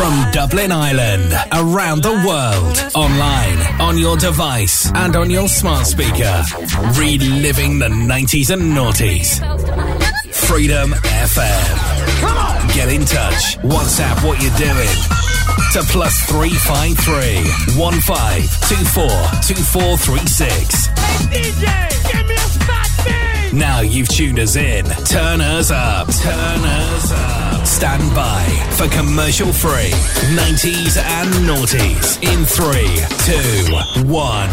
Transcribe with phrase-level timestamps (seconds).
[0.00, 6.42] From Dublin Ireland, around the world, online, on your device, and on your smart speaker.
[6.96, 9.40] Reliving the 90s and noughties.
[10.32, 12.18] Freedom FM.
[12.18, 12.68] Come on!
[12.68, 13.58] Get in touch.
[13.58, 14.88] WhatsApp what you're doing.
[15.74, 20.88] To plus 353 1524 2436.
[21.28, 21.68] DJ,
[22.10, 22.89] give me a beat!
[23.52, 24.84] Now you've tuned us in.
[25.06, 26.06] Turn us up.
[26.06, 27.66] Turn us up.
[27.66, 28.44] Stand by
[28.76, 29.90] for commercial free
[30.36, 32.94] 90s and noughties in three,
[33.26, 34.50] two, one.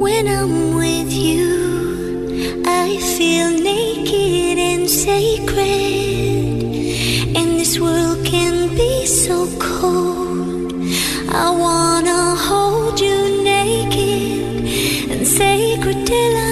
[0.00, 5.56] When I'm with you, I feel naked and sacred.
[7.36, 10.15] And this world can be so cold.
[11.38, 16.45] I wanna hold you naked and sacred till I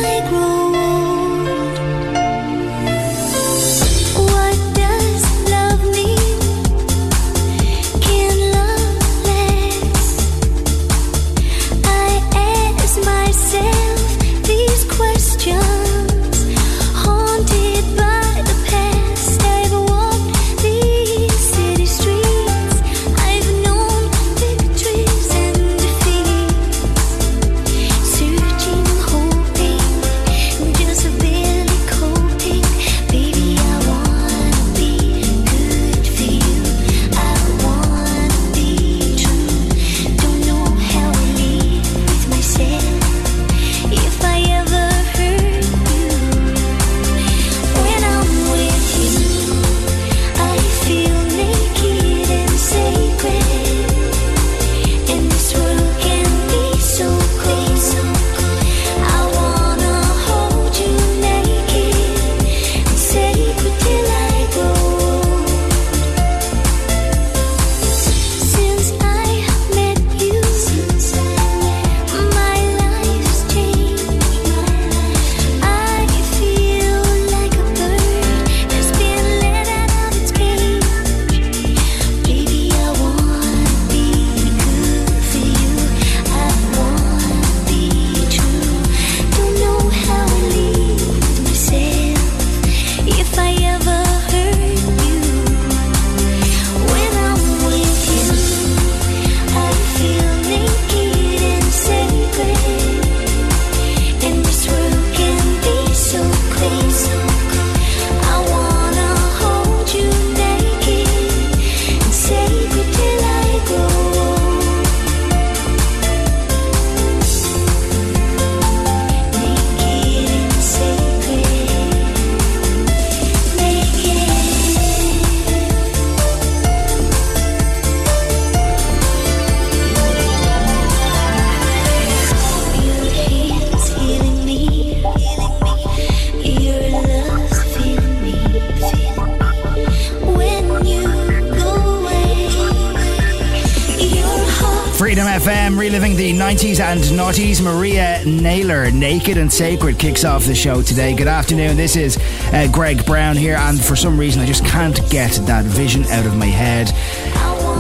[146.45, 147.63] 90s and noughties.
[147.63, 151.15] Maria Nayler, Naked and Sacred, kicks off the show today.
[151.15, 151.79] Good afternoon.
[151.79, 152.19] This is
[152.53, 156.27] uh, Greg Brown here, and for some reason, I just can't get that vision out
[156.27, 156.93] of my head.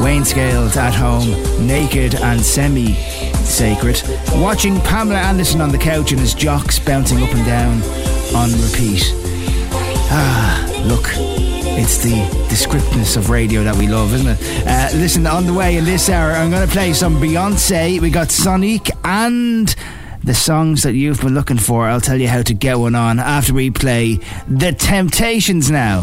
[0.03, 1.29] Wayne Scales at home,
[1.67, 2.95] naked and semi
[3.45, 4.03] sacred,
[4.37, 7.83] watching Pamela Anderson on the couch and his jocks bouncing up and down
[8.35, 9.34] on repeat.
[10.11, 12.13] Ah, look, it's the
[12.49, 14.67] descriptness of radio that we love, isn't it?
[14.67, 18.01] Uh, listen, on the way in this hour, I'm going to play some Beyonce.
[18.01, 19.75] We got Sonique and
[20.23, 21.87] the songs that you've been looking for.
[21.87, 26.03] I'll tell you how to get one on after we play The Temptations now.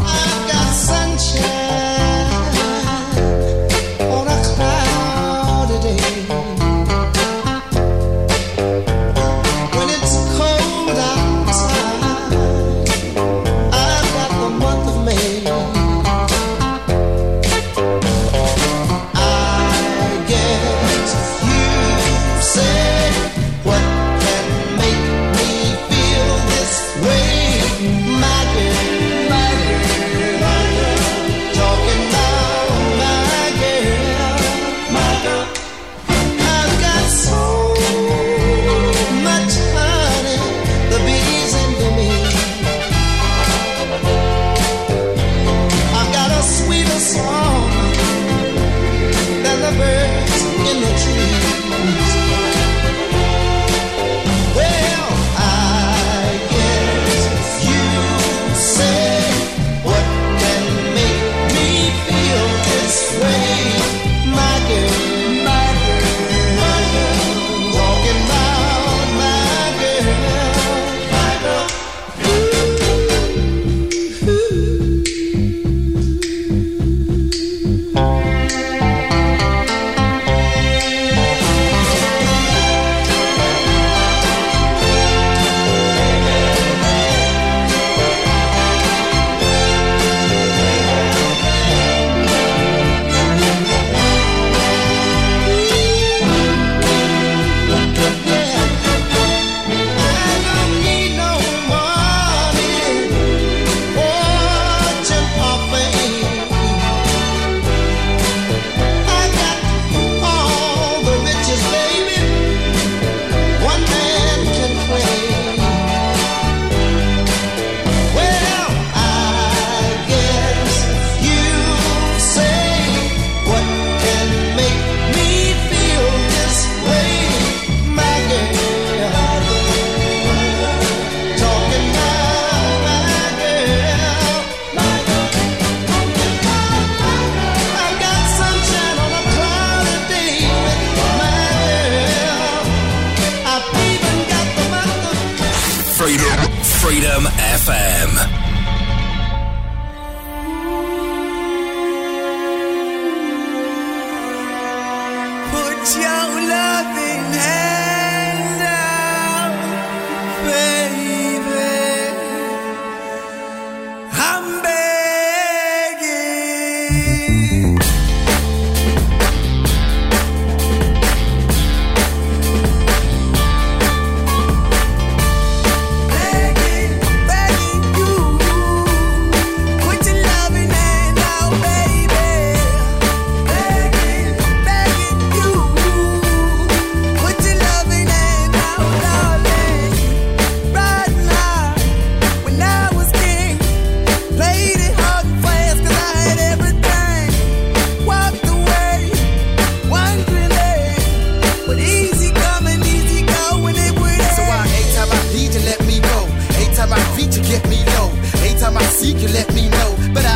[209.02, 209.90] seek you, let me know.
[210.14, 210.31] But I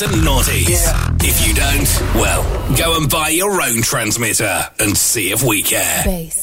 [0.00, 0.64] nice and naughty.
[0.68, 1.16] Yeah.
[1.20, 2.42] If you don't, well,
[2.76, 6.04] go and buy your own transmitter and see if we care.
[6.04, 6.35] Base.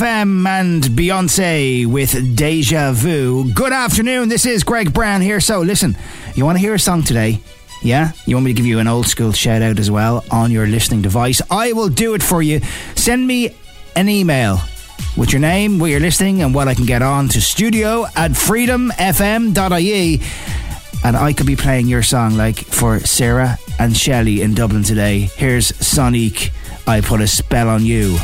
[0.00, 3.52] FM and Beyonce with Deja Vu.
[3.52, 5.40] Good afternoon, this is Greg Brown here.
[5.40, 5.94] So, listen,
[6.34, 7.38] you want to hear a song today?
[7.82, 8.12] Yeah?
[8.24, 10.66] You want me to give you an old school shout out as well on your
[10.66, 11.42] listening device?
[11.50, 12.62] I will do it for you.
[12.94, 13.54] Send me
[13.94, 14.60] an email
[15.18, 18.30] with your name, what you're listening, and what I can get on to studio at
[18.30, 20.20] freedomfm.ie.
[21.04, 25.28] And I could be playing your song like for Sarah and Shelley in Dublin today.
[25.36, 26.52] Here's Sonique
[26.90, 28.18] I put a spell on you.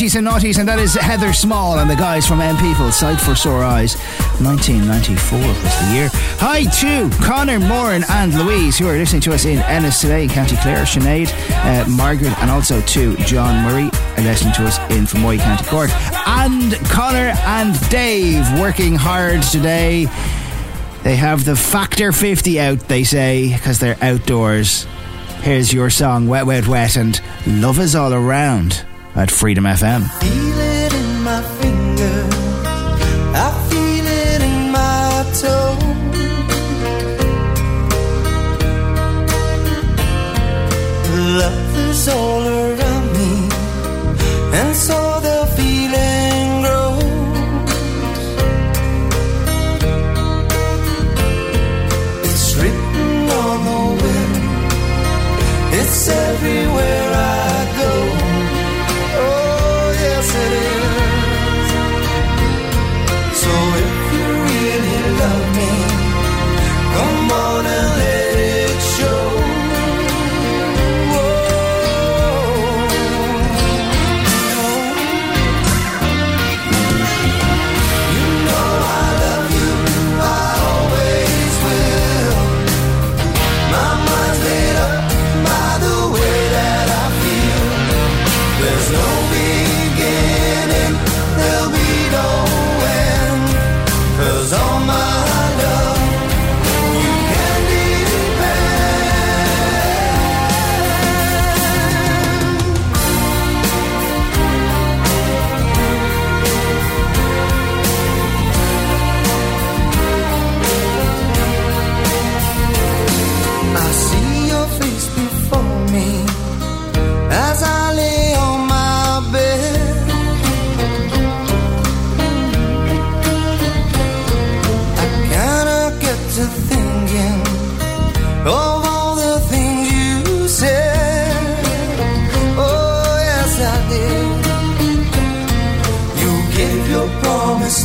[0.00, 3.20] 80s and noughties, and that is Heather Small and the guys from M People, Sight
[3.20, 3.96] for Sore Eyes.
[4.40, 6.08] 1994 was the year.
[6.40, 10.56] Hi to Connor, Moran, and Louise, who are listening to us in Ennis today, County
[10.56, 15.38] Clare, Sinead, uh, Margaret, and also to John Murray, are listening to us in Fermoy,
[15.38, 15.90] County Cork.
[16.26, 20.06] And Connor and Dave working hard today.
[21.02, 24.86] They have the Factor 50 out, they say, because they're outdoors.
[25.42, 30.69] Here's your song, Wet, Wet, Wet, and Love Is All Around at Freedom FM.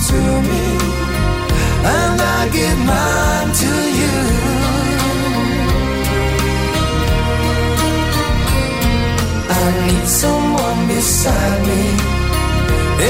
[0.10, 0.66] to me,
[1.96, 4.18] and I give mine to you.
[9.62, 11.84] I need someone beside me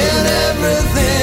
[0.04, 1.15] in everything.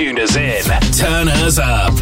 [0.00, 0.62] tuners in.
[0.92, 1.99] Turn us up.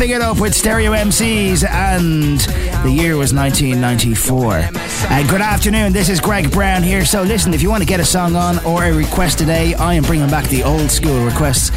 [0.00, 2.40] Are stepping it up with Stereo MCs, and
[2.84, 4.70] the year was 1994.
[5.12, 7.04] Uh, good afternoon, this is Greg Brown here.
[7.04, 9.94] So, listen, if you want to get a song on or a request today, I
[9.94, 11.68] am bringing back the old school requests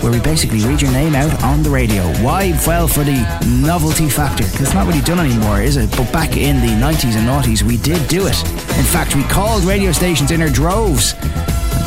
[0.00, 2.02] where we basically read your name out on the radio.
[2.22, 2.52] Why?
[2.66, 3.18] Well, for the
[3.64, 5.90] novelty factor, because it's not really done anymore, is it?
[5.92, 8.40] But back in the 90s and noughties, we did do it.
[8.78, 11.14] In fact, we called radio stations in our droves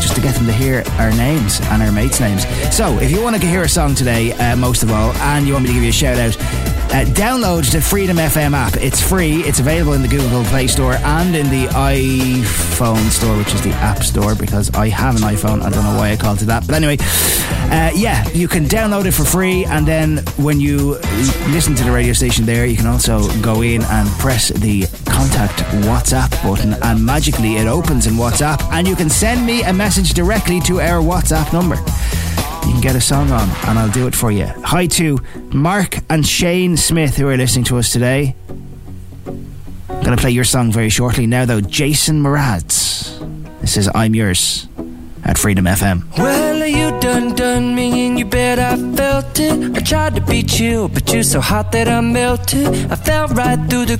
[0.02, 2.46] just to get them to hear our names and our mates' names.
[2.76, 5.54] So, if you want to hear a song today, uh, most of all, and you
[5.54, 6.38] want me to give you a shout out,
[6.96, 8.78] uh, download the Freedom FM app.
[8.78, 9.42] It's free.
[9.42, 13.72] It's available in the Google Play Store and in the iPhone Store, which is the
[13.72, 15.62] App Store, because I have an iPhone.
[15.62, 16.66] I don't know why I called it that.
[16.66, 19.66] But anyway, uh, yeah, you can download it for free.
[19.66, 20.98] And then when you
[21.50, 24.84] listen to the radio station there, you can also go in and press the
[25.48, 28.62] contact WhatsApp button, and magically it opens in WhatsApp.
[28.72, 31.76] And you can send me a message directly to our WhatsApp number
[32.66, 34.48] you can get a song on and I'll do it for you.
[34.64, 35.20] Hi to
[35.54, 38.36] Mark and Shane Smith who are listening to us today.
[39.28, 41.62] I'm going to play your song very shortly now, though.
[41.62, 43.20] Jason Mraz.
[43.62, 44.68] This is I'm Yours
[45.24, 46.18] at Freedom FM.
[46.18, 49.78] Well, you done done me and you bet I felt it.
[49.78, 52.68] I tried to beat you, but you're so hot that I melted.
[52.92, 54.00] I fell right through the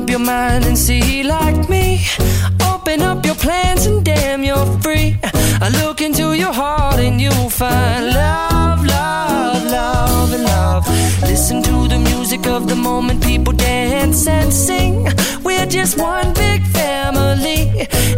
[0.00, 2.00] Up your mind and see like me.
[2.72, 5.18] Open up your plans and damn, you're free.
[5.60, 10.86] I look into your heart and you'll find love, love, love, love.
[11.22, 15.08] Listen to the music of the moment, people dance and sing.
[15.42, 16.89] We're just one big family,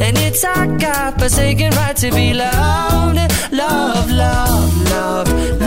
[0.00, 3.18] and it's our God forsaken right to be loved,
[3.52, 5.62] love, love, love, loved.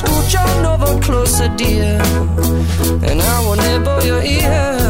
[0.00, 2.00] Scooch on over closer, dear,
[3.08, 4.89] and I will nibble your ear.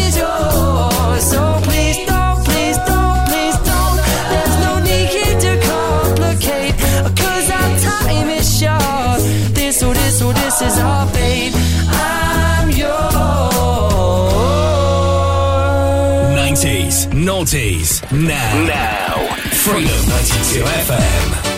[17.41, 18.65] 90s, now.
[18.67, 19.35] Now.
[19.49, 21.50] Freedom 92 FM.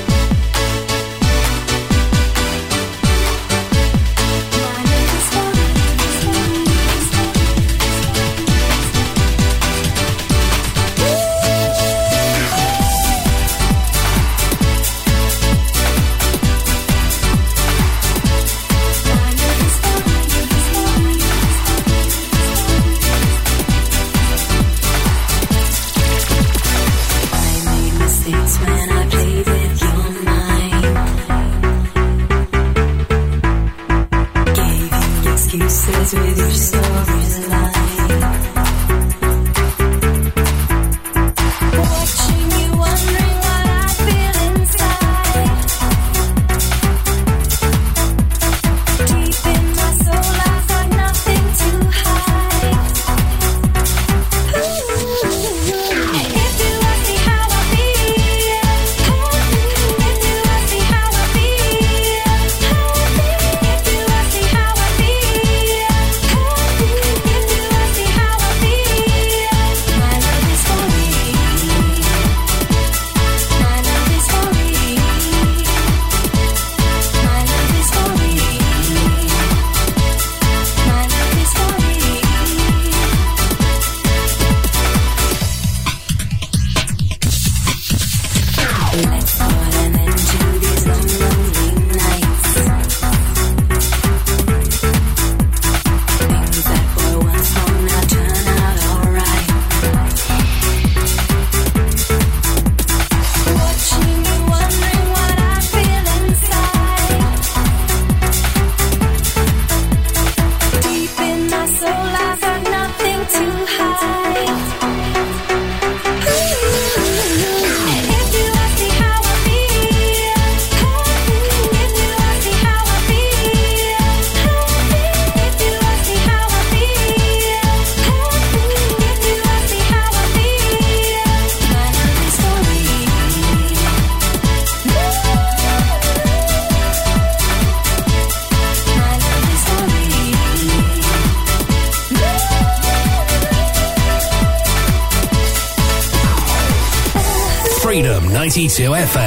[148.73, 149.22] seu UFA.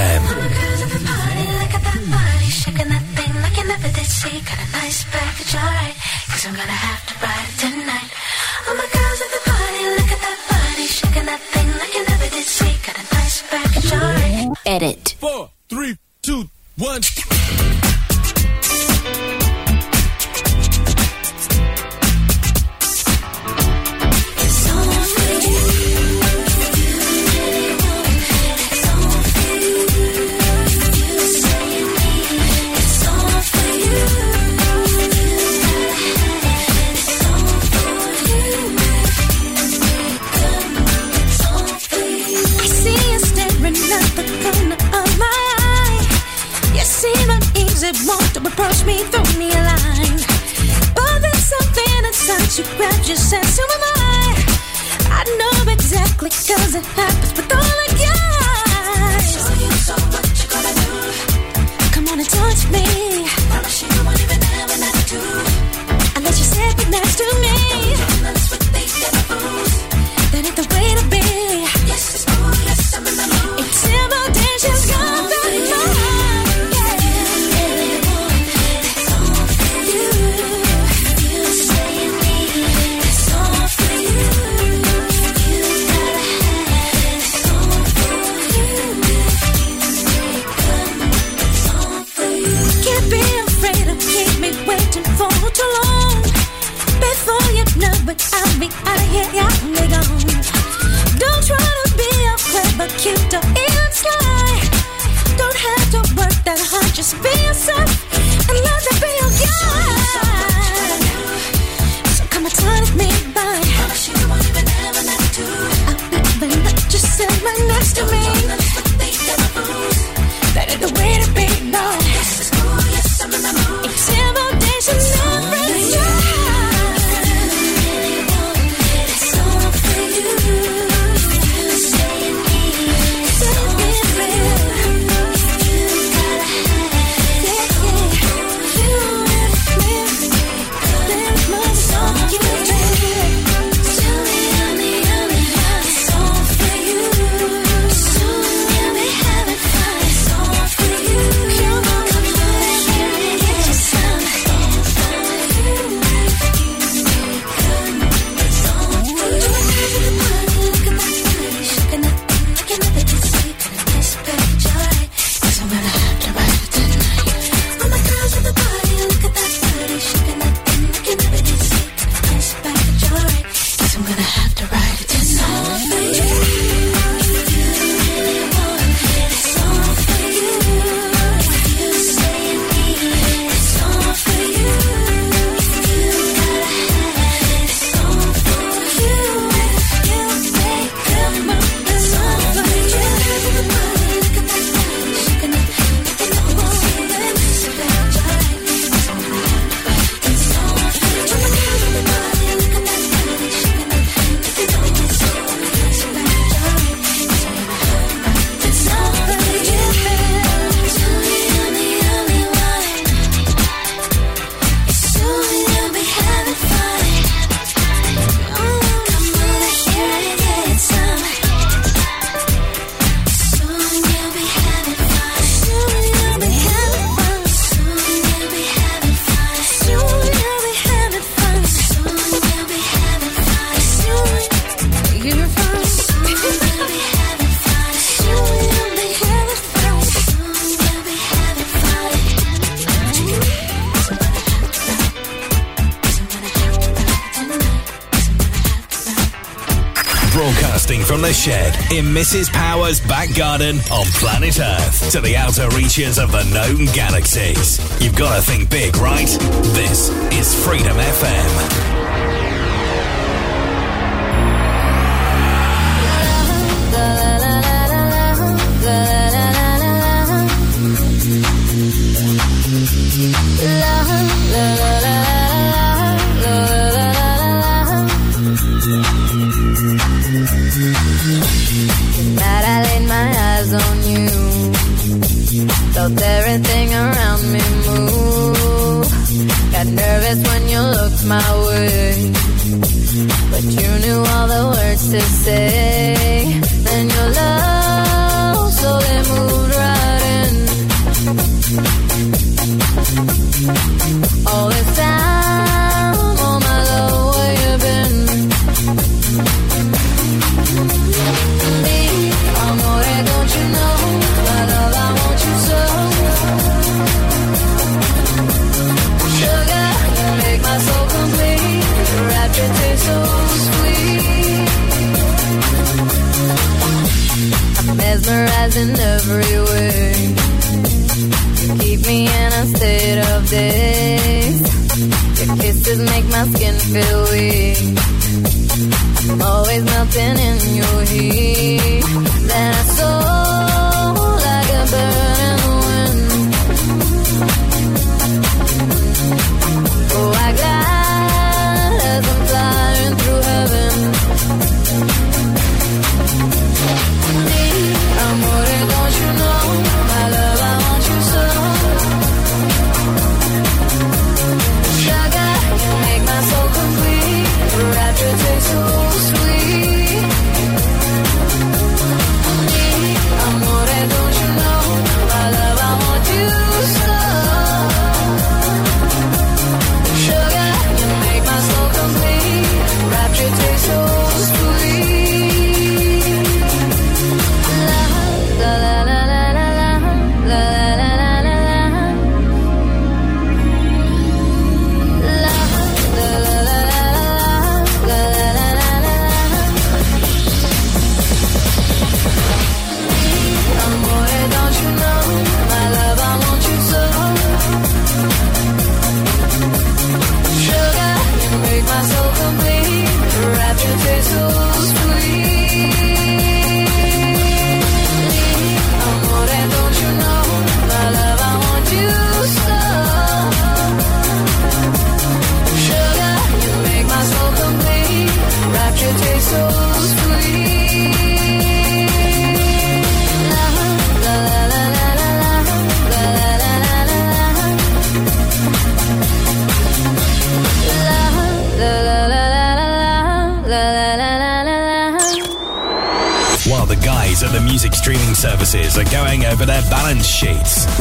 [251.36, 252.50] shed in Mrs.
[252.50, 257.78] Power's back garden on planet Earth to the outer reaches of the known galaxies.
[258.02, 259.28] You've got to think big, right?
[259.74, 261.85] This is Freedom FM.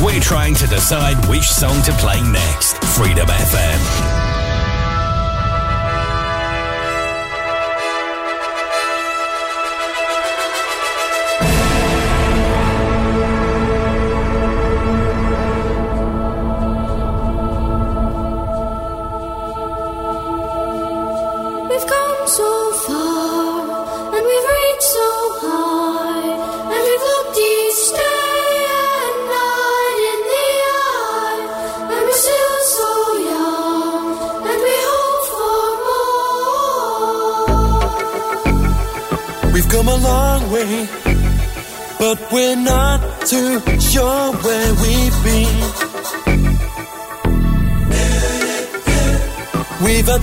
[0.03, 2.83] We're trying to decide which song to play next.
[2.83, 4.14] Freedom FM.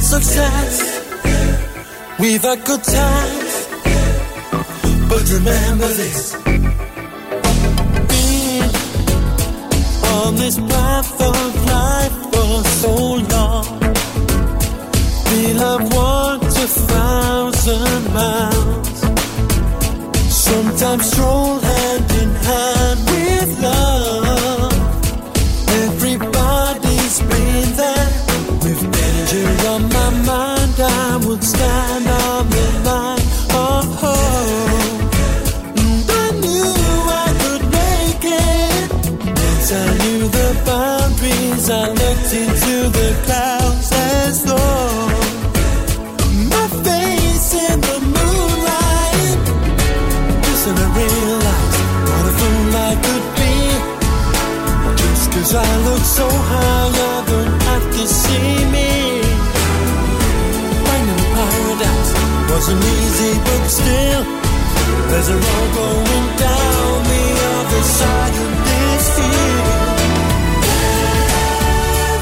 [0.03, 0.75] success.
[2.19, 3.53] We've had good times,
[5.09, 6.37] but remember this.
[8.13, 8.71] Being
[10.19, 12.95] on this path of life for so
[13.35, 13.67] long,
[15.31, 19.01] we have walked a thousand miles.
[20.31, 21.62] Sometimes strolled
[62.63, 64.23] wasn't easy, but still,
[65.11, 67.27] there's a road going down the
[67.59, 69.99] other side of this field.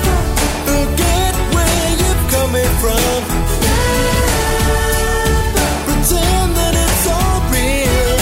[0.00, 0.16] Never
[0.64, 3.20] forget where you're coming from.
[3.68, 8.16] Never pretend that it's all real.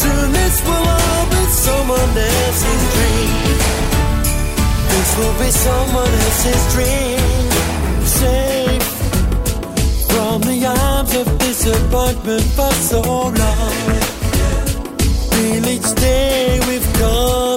[0.00, 3.58] Soon this will all be someone else's dream.
[4.90, 7.09] This will be someone else's dream.
[10.60, 13.34] the arms of disappointment for so long.
[15.30, 17.49] Till each day we've gone.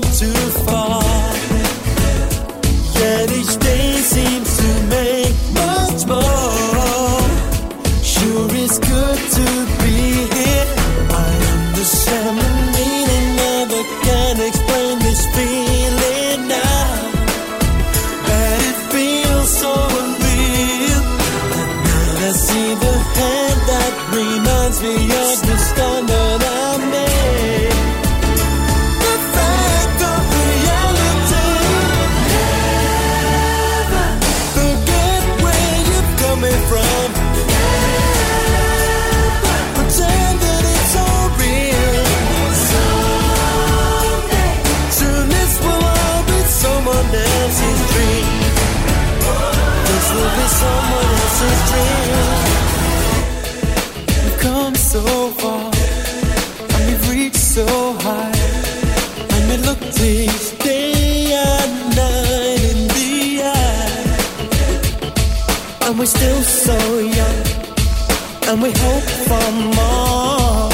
[68.53, 70.69] and we hope for more.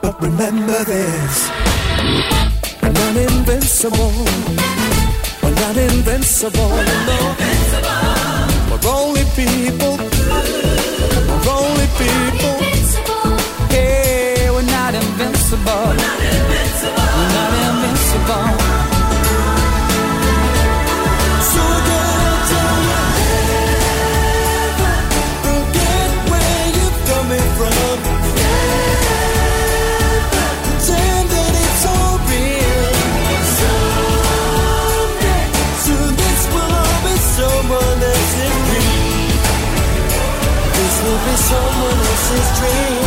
[0.00, 1.50] But remember this
[2.82, 4.12] we're not invincible.
[5.42, 6.68] We're not invincible.
[6.70, 8.08] We're, not invincible.
[8.70, 10.07] we're only people.
[42.58, 42.97] dream.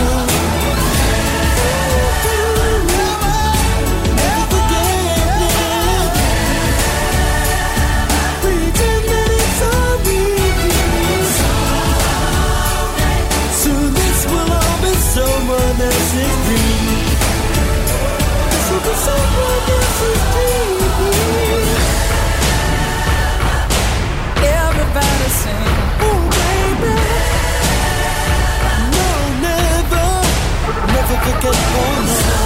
[31.24, 32.41] que que é bom.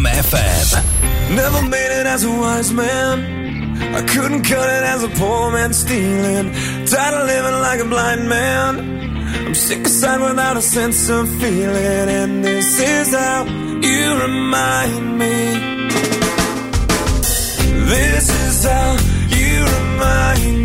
[0.00, 1.36] FM.
[1.36, 3.94] Never made it as a wise man.
[3.94, 6.52] I couldn't cut it as a poor man stealing.
[6.86, 9.46] Tired of living like a blind man.
[9.46, 12.08] I'm sick aside without a sense of feeling.
[12.20, 15.36] And this is how you remind me.
[17.92, 18.96] This is how
[19.28, 20.61] you remind me.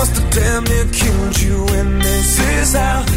[0.00, 3.09] must have damn near killed you, and this is how.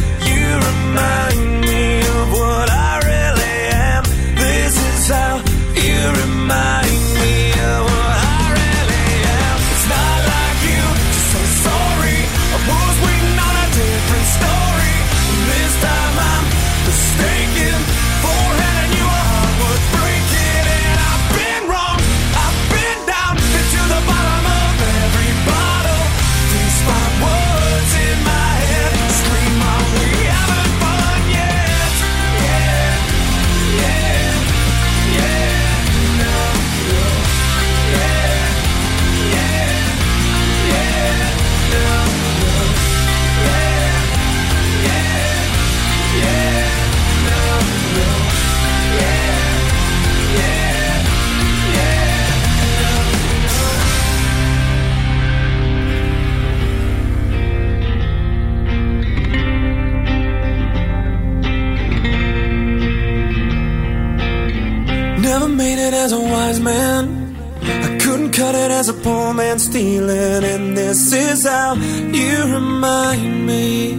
[68.84, 73.96] As a poor man stealing, and this is how you remind me.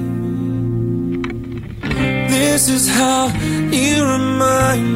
[2.28, 3.28] This is how
[3.72, 4.93] you remind me.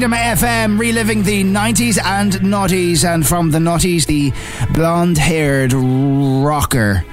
[0.00, 4.32] Freedom FM, reliving the 90s and noughties, and from the noughties, the
[4.72, 7.04] blonde haired rocker.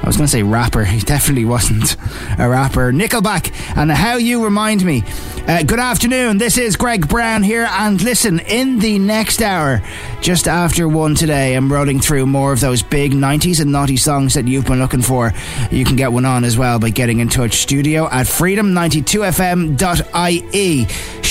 [0.00, 1.96] I was going to say rapper, he definitely wasn't
[2.38, 2.92] a rapper.
[2.92, 5.02] Nickelback, and how you remind me.
[5.48, 9.82] Uh, good afternoon, this is Greg Brown here, and listen, in the next hour,
[10.20, 14.34] just after one today, I'm rolling through more of those big 90s and naughty songs
[14.34, 15.32] that you've been looking for.
[15.72, 17.54] You can get one on as well by getting in touch.
[17.54, 20.86] Studio at freedom92fm.ie.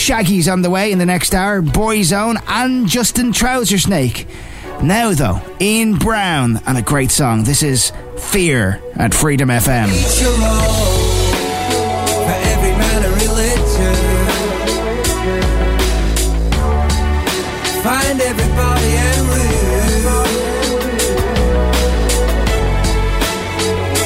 [0.06, 4.28] Shaggy's on the way in the next hour, Boyzone, and Justin Trouser Snake.
[4.84, 7.44] Now, though, Ian Brown and a great song.
[7.44, 9.90] This is Fear at Freedom FM.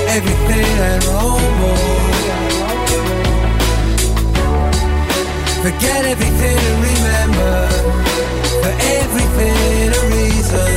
[0.07, 1.08] Everything
[5.61, 7.67] Forget everything and remember.
[8.63, 10.71] For everything a reason.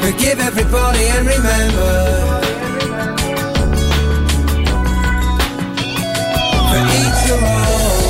[0.00, 1.94] Forgive everybody and remember.
[6.70, 8.00] For each your own,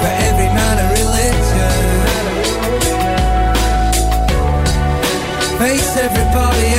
[0.00, 1.80] for every man a religion.
[5.58, 6.75] Face everybody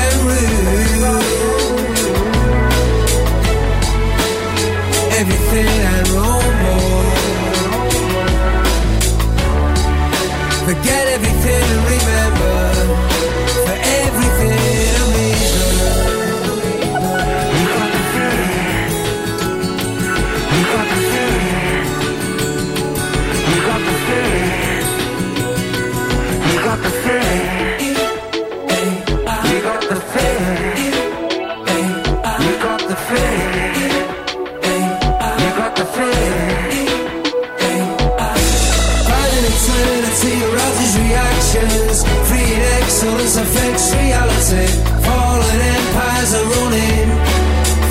[44.51, 44.67] reality.
[45.03, 47.09] Fallen empires are running.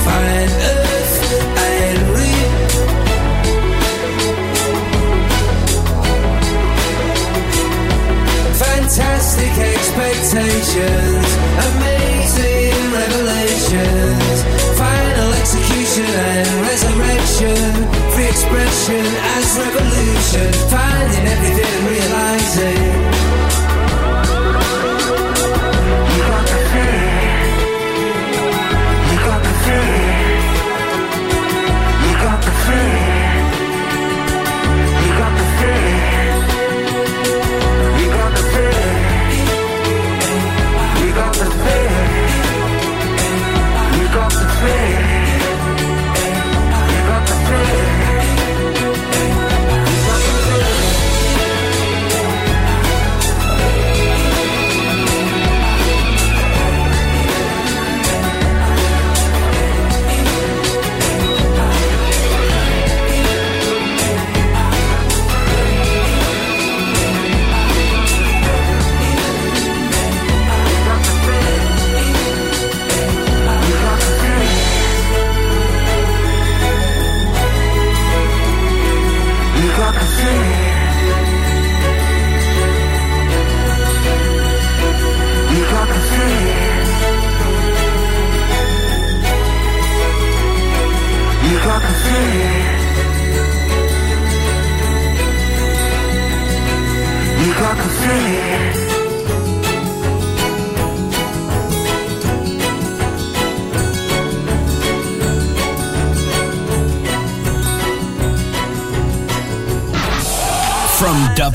[0.04, 1.14] Find earth
[1.58, 2.50] and reap.
[8.56, 11.05] Fantastic expectations,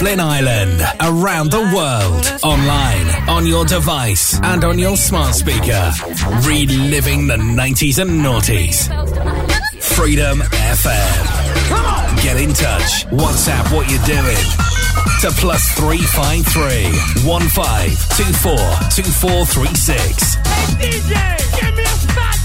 [0.01, 5.91] Dublin Island, around the world, online, on your device, and on your smart speaker.
[6.41, 8.89] Reliving the 90s and noughties.
[9.79, 12.23] Freedom FM.
[12.23, 13.05] Get in touch.
[13.11, 14.43] WhatsApp what you're doing.
[15.21, 20.35] To plus 353 1524 2436.
[20.81, 21.13] DJ,
[21.61, 22.40] give me a fat!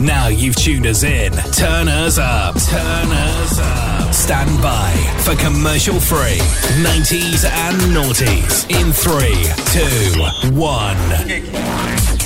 [0.00, 1.32] Now you've tuned us in.
[1.52, 2.54] Turn us up.
[2.54, 4.14] Turn us up.
[4.14, 6.38] Stand by for commercial free
[6.82, 12.19] 90s and noughties in 3, 2, 1.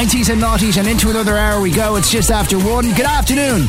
[0.00, 1.96] 90s and noughties, and into another hour we go.
[1.96, 2.86] It's just after one.
[2.94, 3.66] Good afternoon.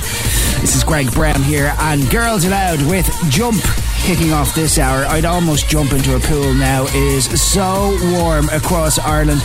[0.62, 3.62] This is Greg Brown here, and Girls Aloud with Jump
[4.04, 5.04] kicking off this hour.
[5.06, 6.86] I'd almost jump into a pool now.
[6.86, 9.42] It is so warm across Ireland.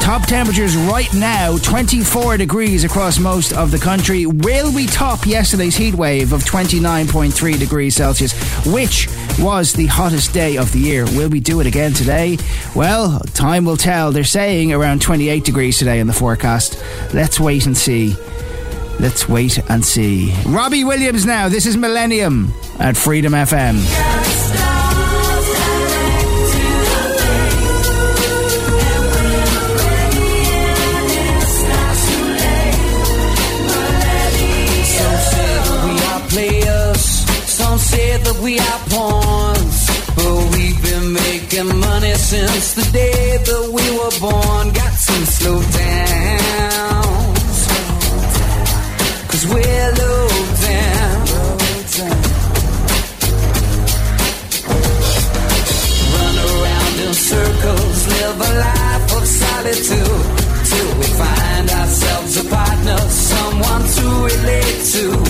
[0.00, 4.24] Top temperatures right now 24 degrees across most of the country.
[4.24, 8.32] Will we top yesterday's heat wave of 29.3 degrees Celsius,
[8.66, 9.08] which
[9.40, 11.04] was the hottest day of the year?
[11.06, 12.38] Will we do it again today?
[12.74, 14.12] Well, time will tell.
[14.12, 16.80] They're saying around 28 degrees today in the forecast.
[17.12, 18.14] Let's wait and see.
[19.00, 20.32] Let's wait and see.
[20.46, 21.48] Robbie Williams now.
[21.48, 24.45] This is Millennium at Freedom FM.
[38.26, 39.78] That we are pawns.
[40.16, 44.64] But we've been making money since the day that we were born.
[44.80, 47.04] Got some slow down.
[49.30, 50.26] Cause we're low
[50.66, 51.18] down.
[56.14, 60.22] Run around in circles, live a life of solitude.
[60.70, 62.98] Till we find ourselves a partner,
[63.30, 65.25] someone to relate to.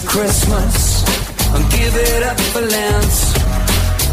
[0.00, 1.04] To Christmas
[1.54, 3.14] and give it up for Lent.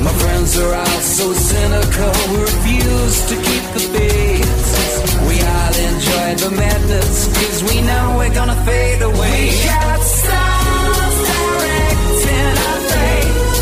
[0.02, 4.54] My friends are all so cynical, we refuse to keep the faith.
[5.28, 9.50] We all enjoy the madness, cause we know we're gonna fade away.
[9.50, 13.53] We got stars directing our fate,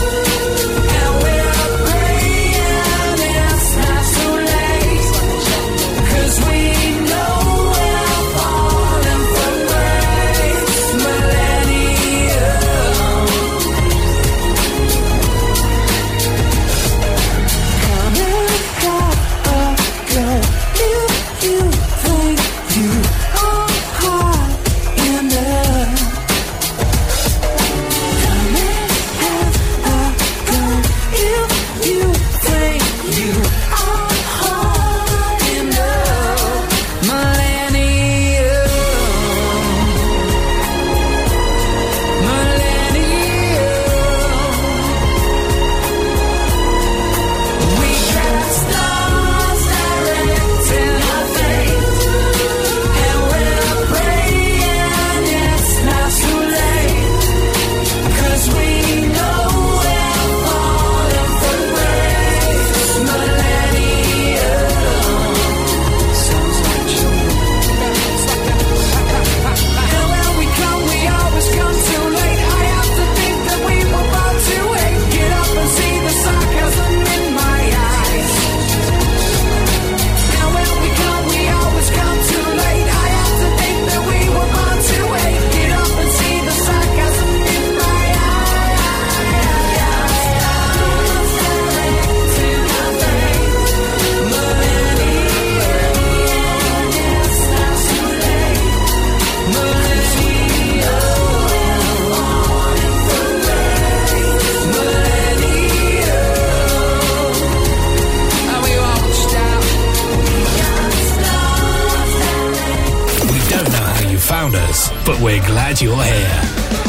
[115.05, 116.41] but we're glad you're here.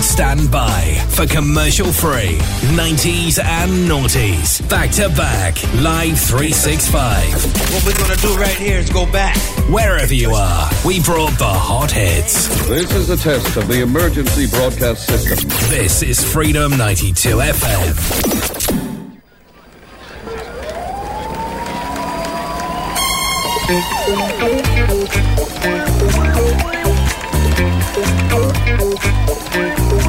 [0.02, 2.38] Stand by for commercial free
[2.74, 4.68] 90s and noughties.
[4.68, 7.32] Back to back, live 365.
[7.72, 9.36] What we're gonna do right here is go back.
[9.70, 12.48] Wherever you are, we brought the hot hits.
[12.66, 15.48] This is a test of the emergency broadcast system.
[15.70, 18.72] This is Freedom 92 FM.
[27.64, 27.70] I
[29.52, 30.01] think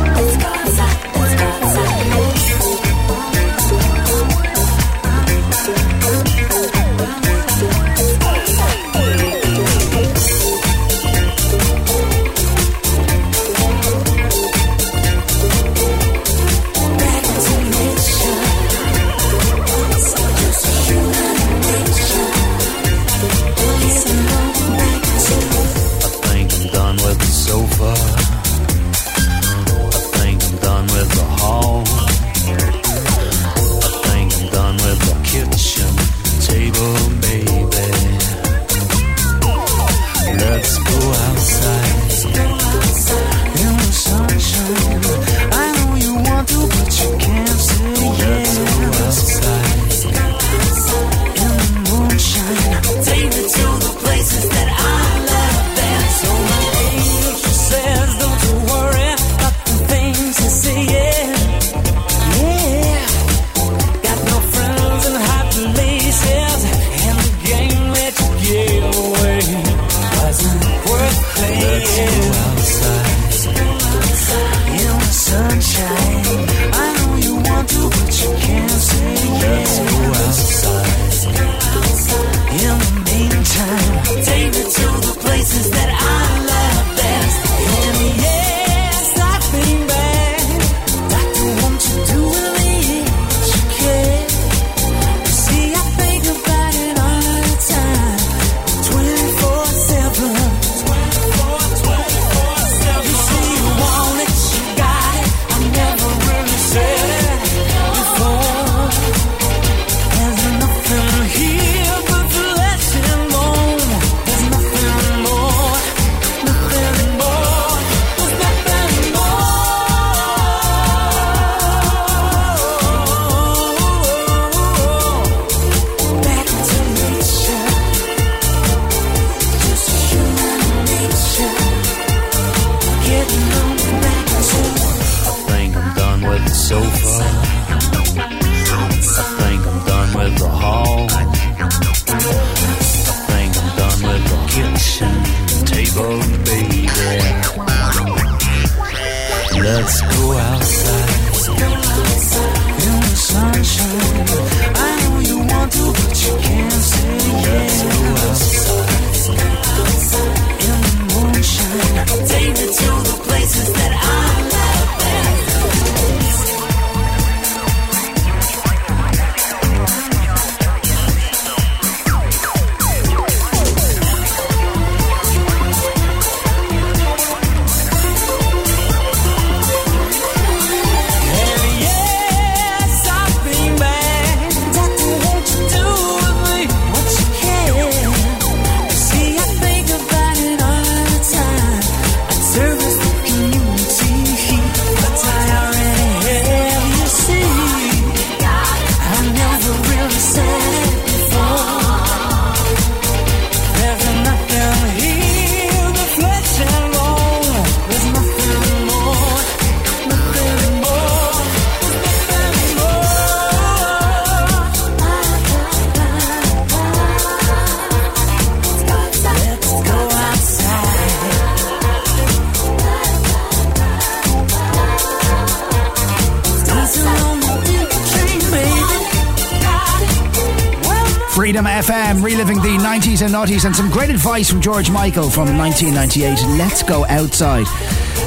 [233.14, 236.57] Naughties and noughties, and some great advice from George Michael from 1998.
[236.57, 237.68] Let's go outside.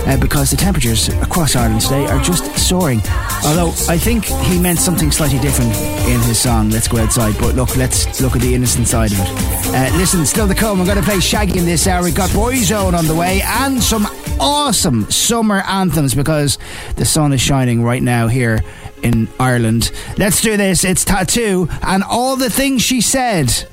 [0.07, 3.03] Uh, because the temperatures across Ireland today are just soaring.
[3.45, 5.73] Although I think he meant something slightly different
[6.07, 9.19] in his song "Let's Go Outside." But look, let's look at the innocent side of
[9.19, 9.29] it.
[9.75, 10.79] Uh, listen, still to come.
[10.79, 12.05] We're going to play Shaggy in this hour.
[12.05, 14.07] We've got Boyzone on the way and some
[14.39, 16.59] awesome summer anthems because
[16.95, 18.63] the sun is shining right now here
[19.03, 19.91] in Ireland.
[20.17, 20.85] Let's do this.
[20.85, 21.69] It's t.A.T.u.
[21.83, 23.67] and all the things she said.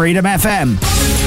[0.00, 1.19] Freedom FM.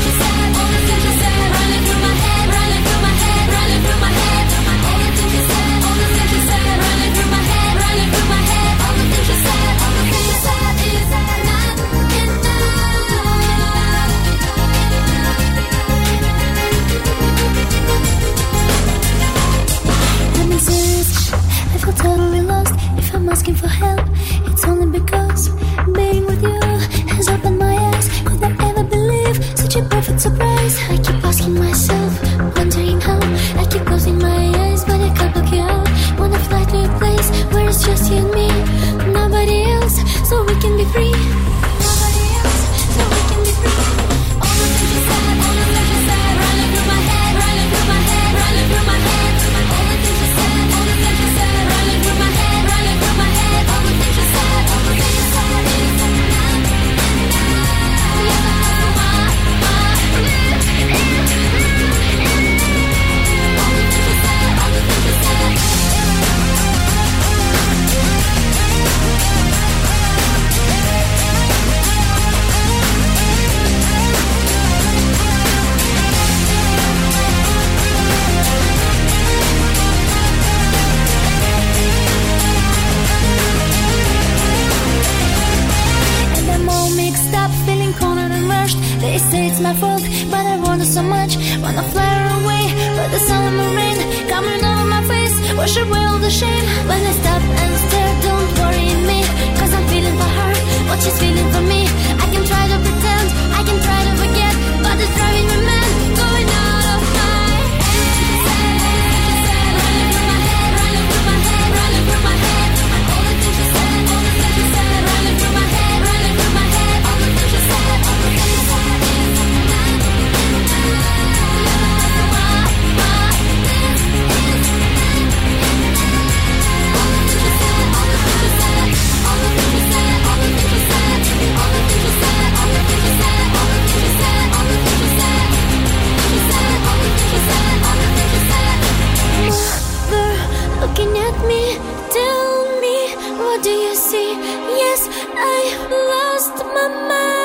[143.64, 144.34] do you see?
[144.82, 147.43] Yes, I lost my mind.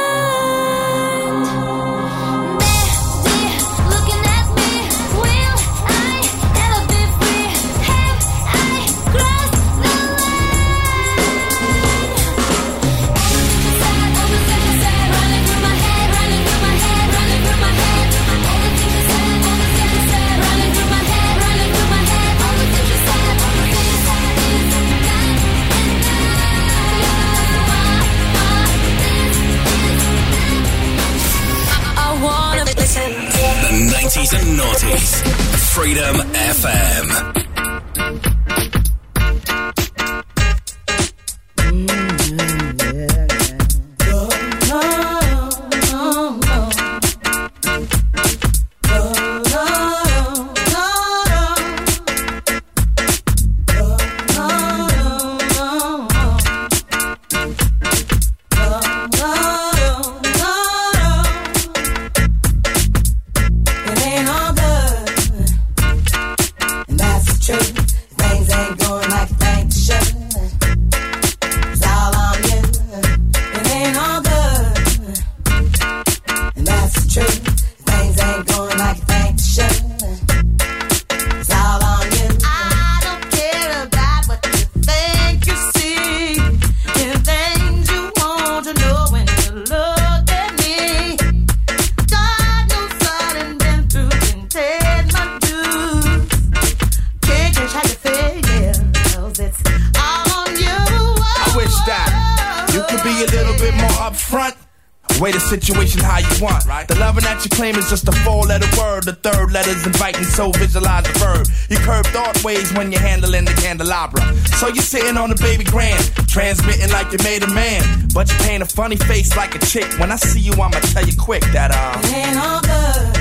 [117.08, 118.08] Like you made a man.
[118.14, 119.86] But you paint a funny face like a chick.
[119.98, 121.98] When I see you, I'ma tell you quick that, uh.
[122.04, 123.16] It ain't all good.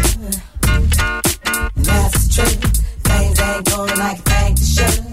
[1.76, 2.60] And that's the truth.
[3.04, 5.04] Things ain't going like they should.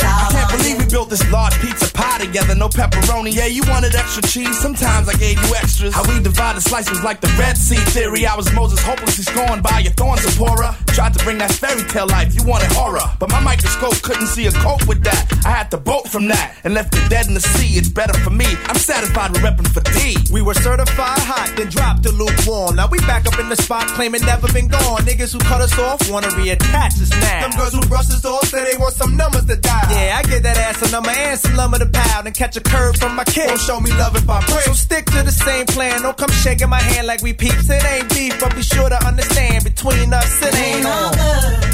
[0.00, 3.34] I can't believe we built this large pizza pie together, no pepperoni.
[3.34, 4.58] Yeah, you wanted extra cheese.
[4.58, 5.94] Sometimes I gave you extras.
[5.94, 8.26] How we divided slices like the Red Sea theory.
[8.26, 10.76] I was Moses, hopelessly scorned by your thorns, Zipporah.
[10.98, 12.34] Tried to bring that fairy tale life.
[12.34, 15.30] You wanted horror, but my microscope couldn't see a cope with that.
[15.46, 17.78] I had to bolt from that and left it dead in the sea.
[17.78, 18.46] It's better for me.
[18.66, 20.16] I'm satisfied with repping for D.
[20.32, 22.76] We were certified hot, then dropped the lukewarm.
[22.76, 25.02] Now we back up in the spot, claiming never been gone.
[25.02, 27.48] Niggas who cut us off wanna reattach us now.
[27.48, 29.90] Them girls who brush us off say they want some numbers to dial.
[29.90, 32.60] Yeah, I get that ass a number and some lumber to pound and catch a
[32.60, 33.48] curve from my kid.
[33.48, 34.64] Won't show me love if I break.
[34.64, 36.02] So stick to the same plan.
[36.02, 37.68] Don't come shaking my hand like we peeps.
[37.68, 41.67] It ain't beef, but be sure to understand between us it ain't all on.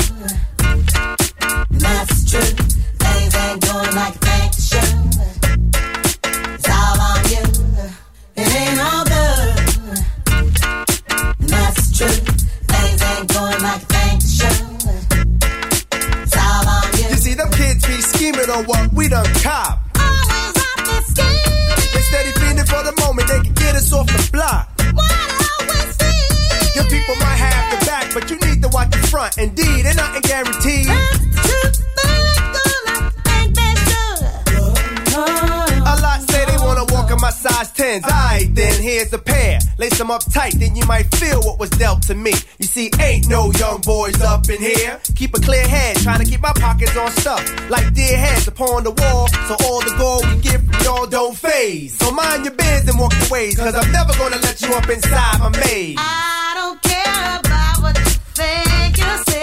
[46.97, 47.43] On stuff.
[47.71, 51.37] Like dear heads upon the wall, so all the gold we get from y'all don't
[51.37, 51.97] phase.
[51.99, 54.89] So mind your biz and walk your ways, cause I'm never gonna let you up
[54.89, 55.97] inside my maze.
[55.99, 59.34] I don't care about what you think you say.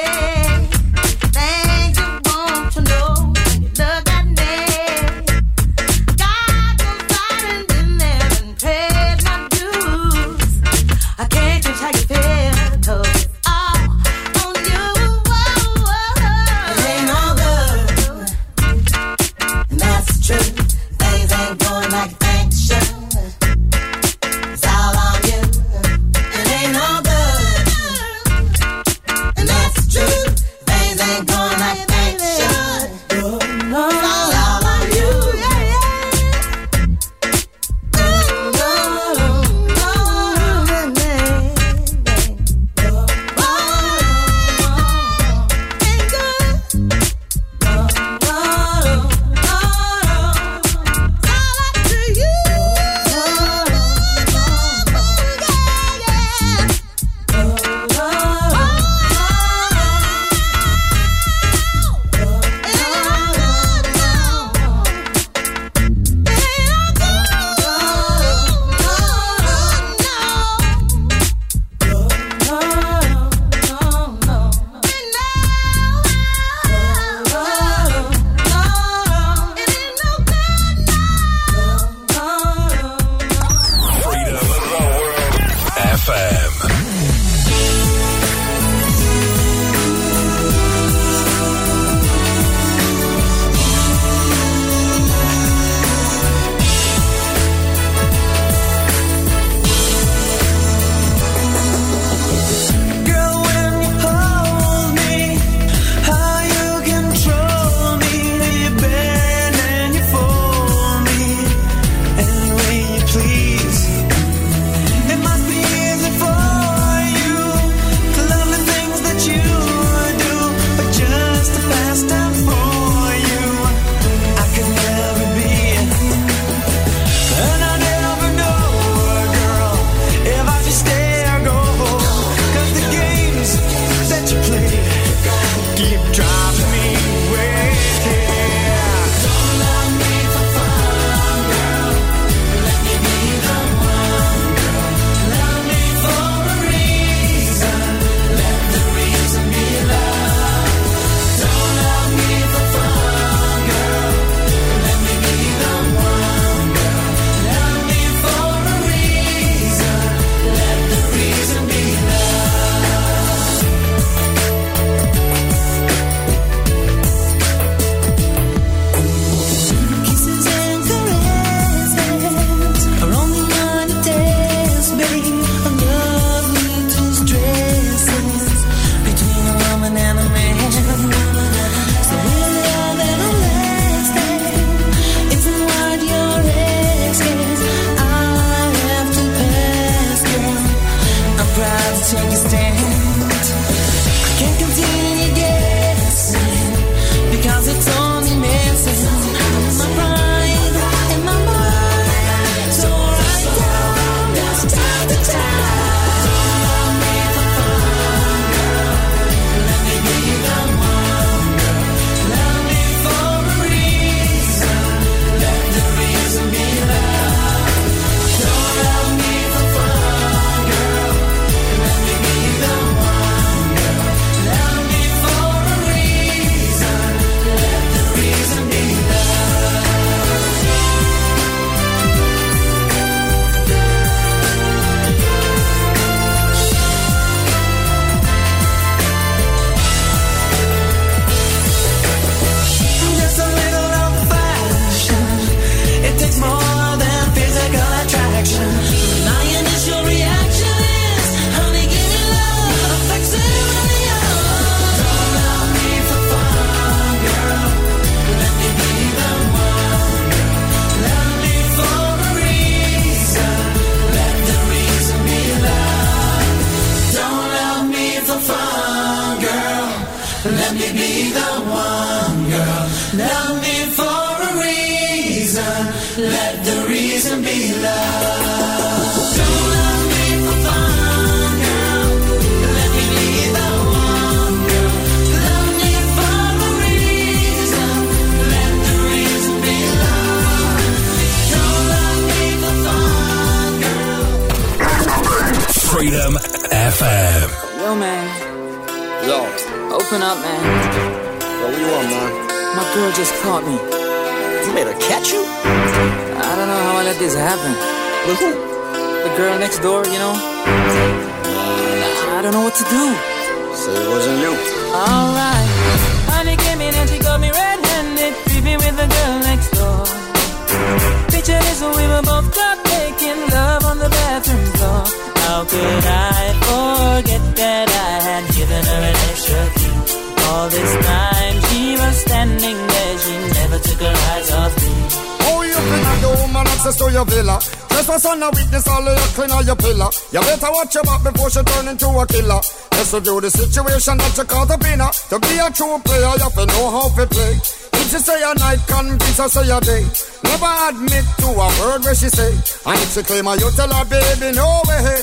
[343.21, 345.11] Review the situation that you caught up in her.
[345.29, 347.53] To be a true player, you have to know how to play.
[348.01, 350.03] If she say a night, convince her say a day.
[350.43, 352.51] Never admit to a word where she say.
[352.85, 355.21] And if she claim her, you tell her, baby, no way.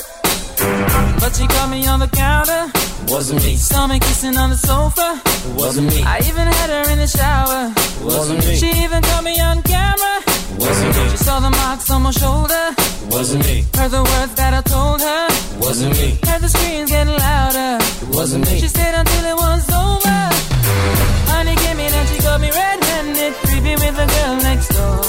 [1.19, 2.71] But she caught me on the counter.
[3.11, 3.55] Wasn't me.
[3.55, 5.19] Saw me kissing on the sofa.
[5.55, 6.03] Wasn't me.
[6.03, 7.73] I even had her in the shower.
[8.03, 8.55] Wasn't me.
[8.55, 10.23] She even caught me on camera.
[10.55, 11.09] Wasn't me.
[11.11, 12.78] She saw the marks on my shoulder.
[13.07, 13.65] Wasn't me.
[13.75, 15.27] Heard the words that I told her.
[15.59, 16.19] Wasn't me.
[16.27, 17.79] Heard the screams getting louder.
[18.11, 18.59] Wasn't me.
[18.59, 20.19] She stayed until it was over.
[21.31, 25.01] Honey came in and she got me red-handed, creepy with the girl next door.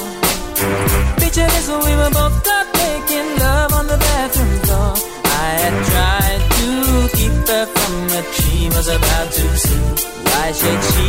[1.21, 4.93] Picture this when we were both caught making love on the bathroom floor.
[5.25, 6.69] I had tried to
[7.17, 9.85] keep her from what she was about to see.
[10.31, 11.09] Why should she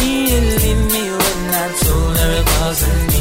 [0.00, 3.11] believe me when I told her it wasn't me?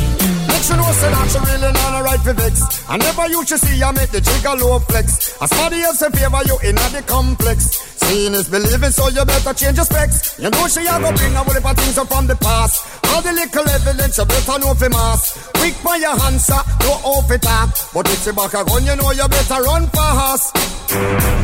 [0.72, 2.56] Sure know say that she really not a right for vex.
[2.88, 5.36] I never used to see her make the trigger low flex.
[5.42, 7.76] As somebody else in favor you in the complex.
[8.08, 10.40] Seeing is believing, so you better change your specs.
[10.40, 12.88] You know she a go bring a whole heap of things up from the past.
[13.12, 15.52] All the little evidence you better know for mass.
[15.60, 17.76] Quick by your answer, no off it up.
[17.92, 20.56] But if she back a gun, you know you better run fast.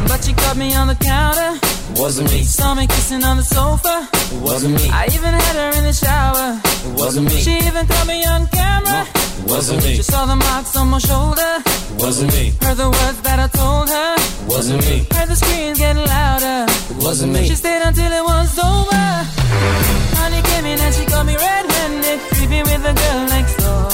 [0.08, 1.77] But she caught me on the counter.
[1.96, 2.44] Wasn't me.
[2.44, 4.08] Saw me kissing on the sofa.
[4.14, 4.90] It Wasn't me.
[4.92, 6.60] I even had her in the shower.
[6.64, 7.40] It Wasn't me.
[7.40, 9.08] She even caught me on camera.
[9.08, 9.96] it Wasn't me.
[9.96, 11.64] She saw the marks on my shoulder.
[11.66, 12.54] It Wasn't me.
[12.62, 14.16] Heard the words that I told her.
[14.16, 15.08] It Wasn't me.
[15.16, 16.66] Heard the screams getting louder.
[16.92, 17.48] It Wasn't me.
[17.48, 19.08] She stayed until it was over.
[20.20, 23.90] Honey came in and she got me red-handed, creepy with the girl next door.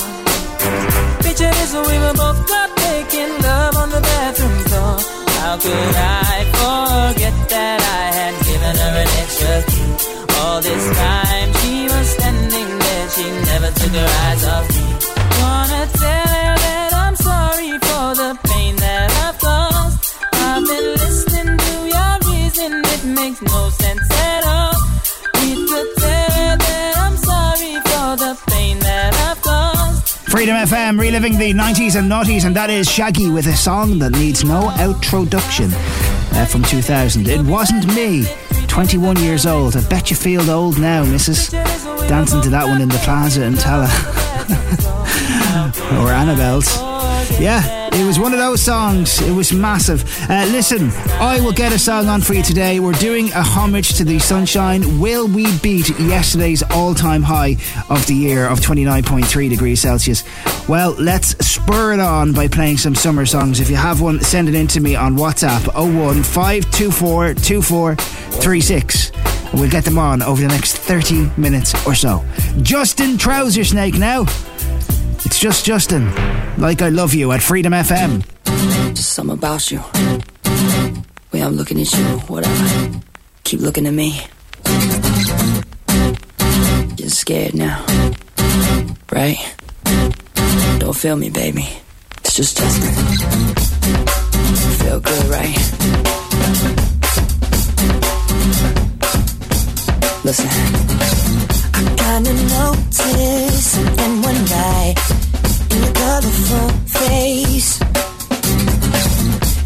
[1.22, 4.98] Picture this when we were both caught making love on the bathroom floor.
[5.44, 6.13] How could I
[30.64, 34.46] FM reliving the 90s and noughties, and that is Shaggy with a song that needs
[34.46, 37.28] no introduction uh, from 2000.
[37.28, 38.26] It wasn't me.
[38.68, 39.76] 21 years old.
[39.76, 41.50] I bet you feel old now, missus.
[41.50, 43.92] Dancing to that one in the plaza in Tallaght.
[46.02, 46.80] or Annabelle's.
[47.42, 49.22] Yeah, it was one of those songs.
[49.22, 50.04] It was massive.
[50.30, 50.90] Uh, listen,
[51.20, 52.80] I will get a song on for you today.
[52.80, 55.00] We're doing a homage to the sunshine.
[55.00, 57.58] Will we beat yesterday's all time high
[57.90, 60.24] of the year of 29.3 degrees Celsius?
[60.68, 63.60] Well, let's spur it on by playing some summer songs.
[63.60, 69.12] If you have one, send it in to me on WhatsApp 01 524 2436.
[69.54, 72.26] We'll get them on over the next 30 minutes or so.
[72.64, 74.26] Justin Trouser Snake now.
[75.34, 76.14] It's just Justin.
[76.60, 78.24] Like I love you at Freedom FM.
[78.94, 79.80] Just something about you.
[81.32, 83.02] Way I'm looking at you, whatever.
[83.44, 84.22] Keep looking at me.
[86.92, 87.84] Getting scared now.
[89.12, 89.38] Right?
[90.78, 91.68] Don't feel me, baby.
[92.20, 92.94] It's just Justin.
[94.86, 95.58] Feel good, right?
[100.24, 101.63] Listen.
[101.84, 104.96] Kinda noticed something one night
[105.72, 106.70] in your colorful
[107.00, 107.80] face.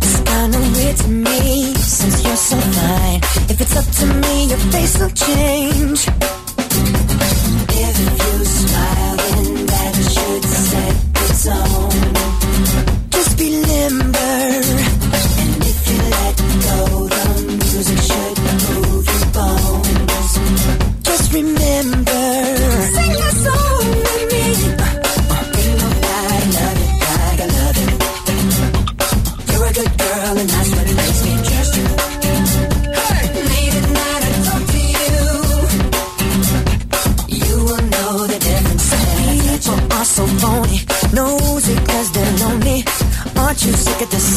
[0.02, 3.22] It's kinda weird to me since you're so fine.
[3.52, 6.08] If it's up to me, your face will change.
[7.70, 8.27] If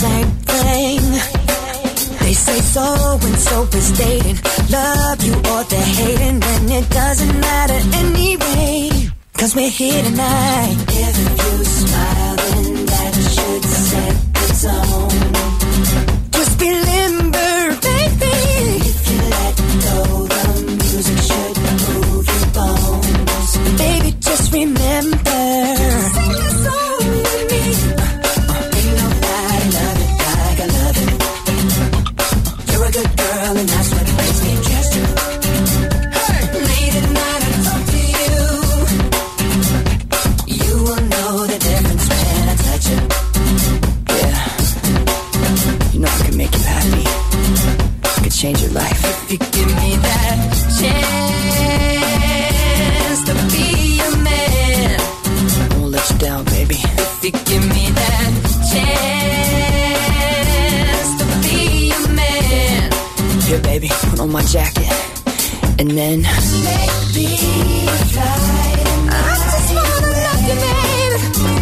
[0.00, 1.02] same thing?
[2.20, 4.38] They say so and so is dating.
[4.70, 9.10] Love you or they're hating, and it doesn't matter anyway.
[9.34, 10.76] Cause we're here tonight.
[10.88, 14.29] If you smile, then that should set
[64.08, 64.90] put on my jacket.
[65.78, 66.22] And then.
[66.22, 67.36] make me
[68.12, 68.80] fly.
[69.08, 70.56] I just wanna love you,
[71.44, 71.59] baby.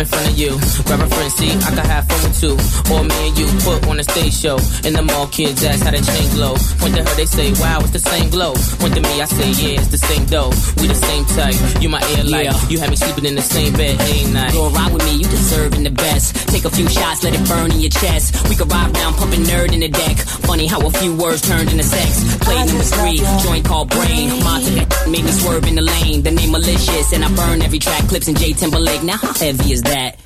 [0.00, 0.56] In front of you.
[0.88, 2.56] Grab a friend, see, I can have fun with two.
[2.88, 4.56] Or me and you put on a stage show.
[4.80, 6.56] And the mall kids ask how they chain glow.
[6.80, 8.54] Point to her, they say, wow, it's the same glow.
[8.80, 10.56] Point to me, I say, yeah, it's the same dough.
[10.80, 11.52] We the same type.
[11.82, 12.48] You my air light.
[12.48, 12.68] Yeah.
[12.72, 14.54] You had me sleeping in the same bed, ain't night.
[14.54, 16.48] Go ride with me, you deserving the best.
[16.48, 18.48] Take a few shots, let it burn in your chest.
[18.48, 20.16] We could ride round, pumping N.E.R.D in the deck.
[20.48, 22.24] Funny how a few words turned into sex.
[22.40, 24.32] Play number three, joint called Brain.
[24.40, 26.22] Ma took that, made me swerve in the lane.
[26.22, 28.08] The name malicious, and I burn every track.
[28.08, 29.02] Clipse in J Timberlake.
[29.02, 29.89] Now how heavy is that?
[29.90, 30.20] Make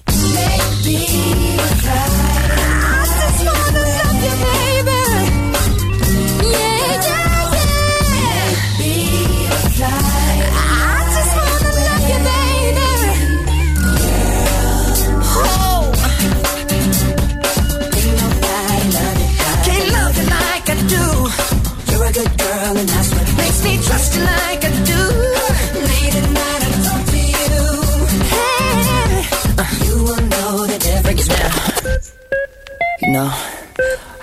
[33.14, 33.30] know,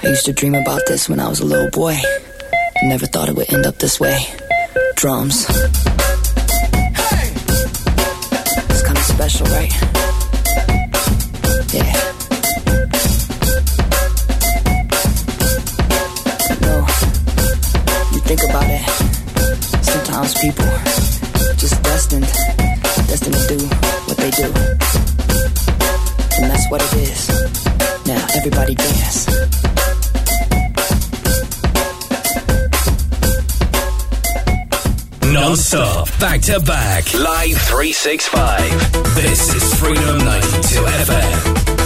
[0.03, 1.95] I used to dream about this when I was a little boy.
[2.83, 4.25] Never thought it would end up this way.
[4.95, 5.45] Drums.
[8.69, 9.90] It's kind of special, right?
[36.21, 39.15] Back to back, live 365.
[39.15, 41.80] This is Freedom 92 FM.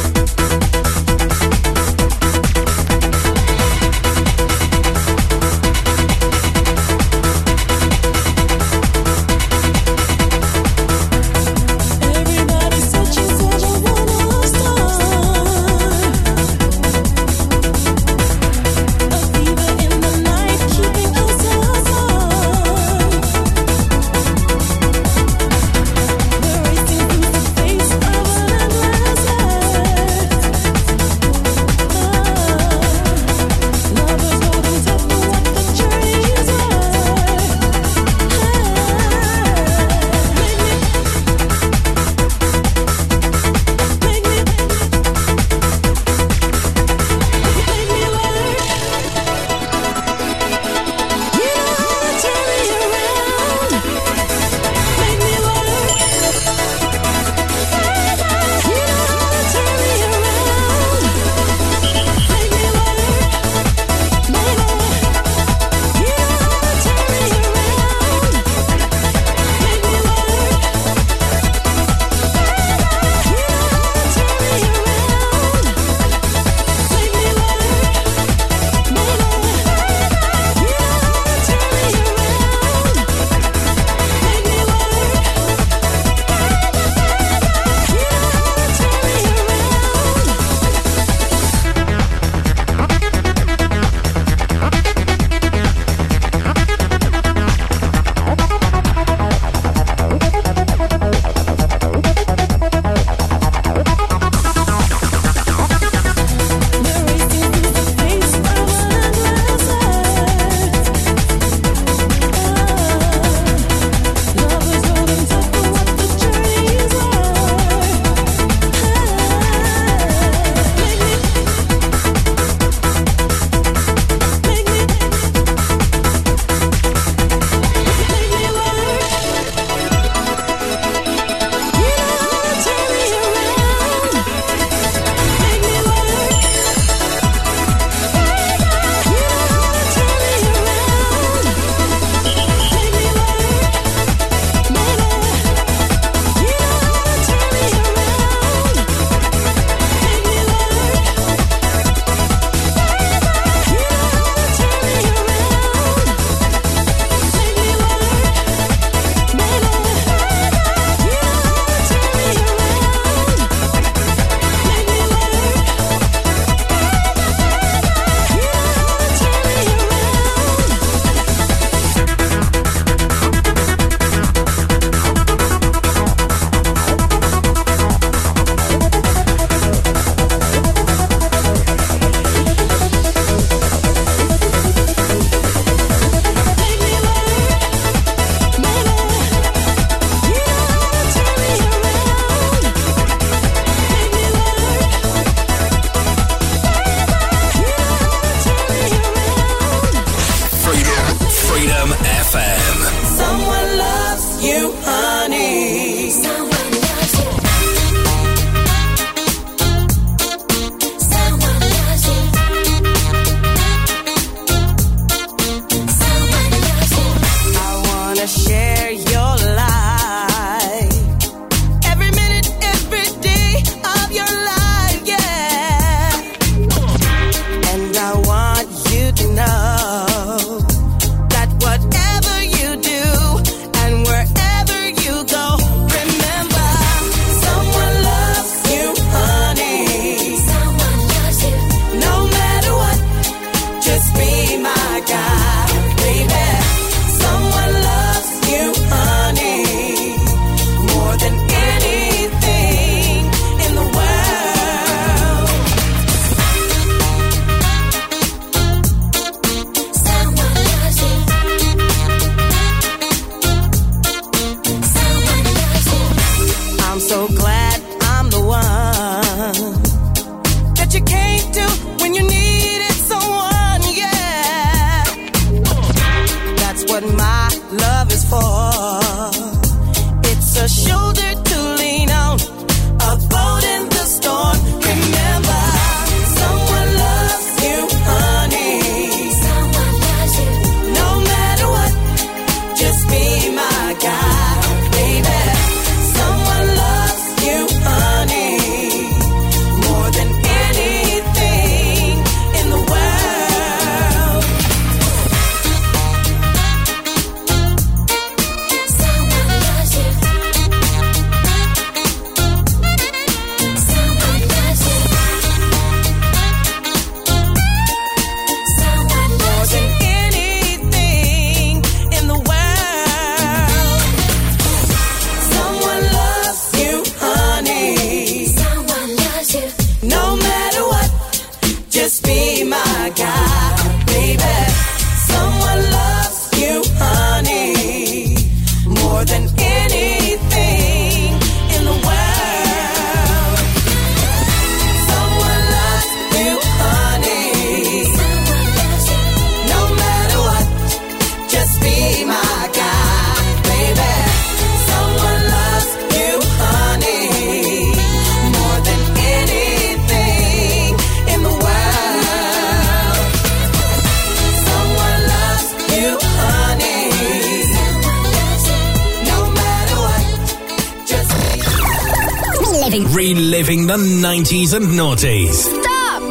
[374.46, 375.54] 80s and 90s.
[375.56, 376.22] Stop!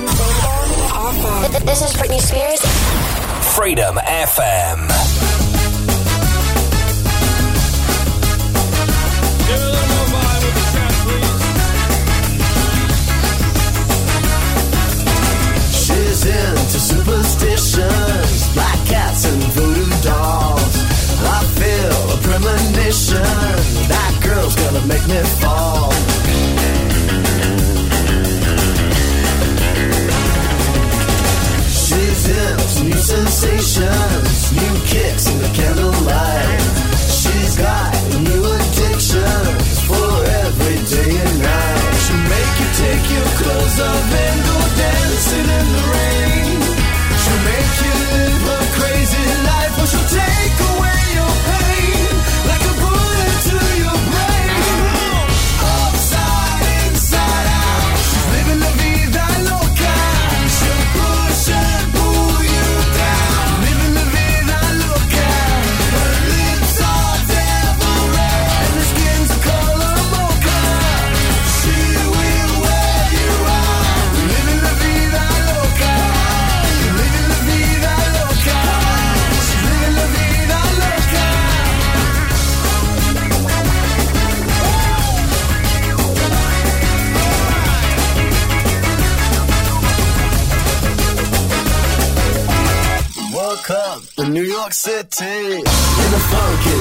[1.64, 2.62] This is Britney Spears.
[3.56, 4.88] Freedom FM.
[15.72, 20.76] She's into superstitions, black cats and voodoo dolls.
[21.18, 23.22] I feel a premonition
[23.90, 25.53] that girl's gonna make me fall.
[45.24, 46.03] dancing in the rain.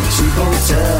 [0.09, 0.92] 是否真？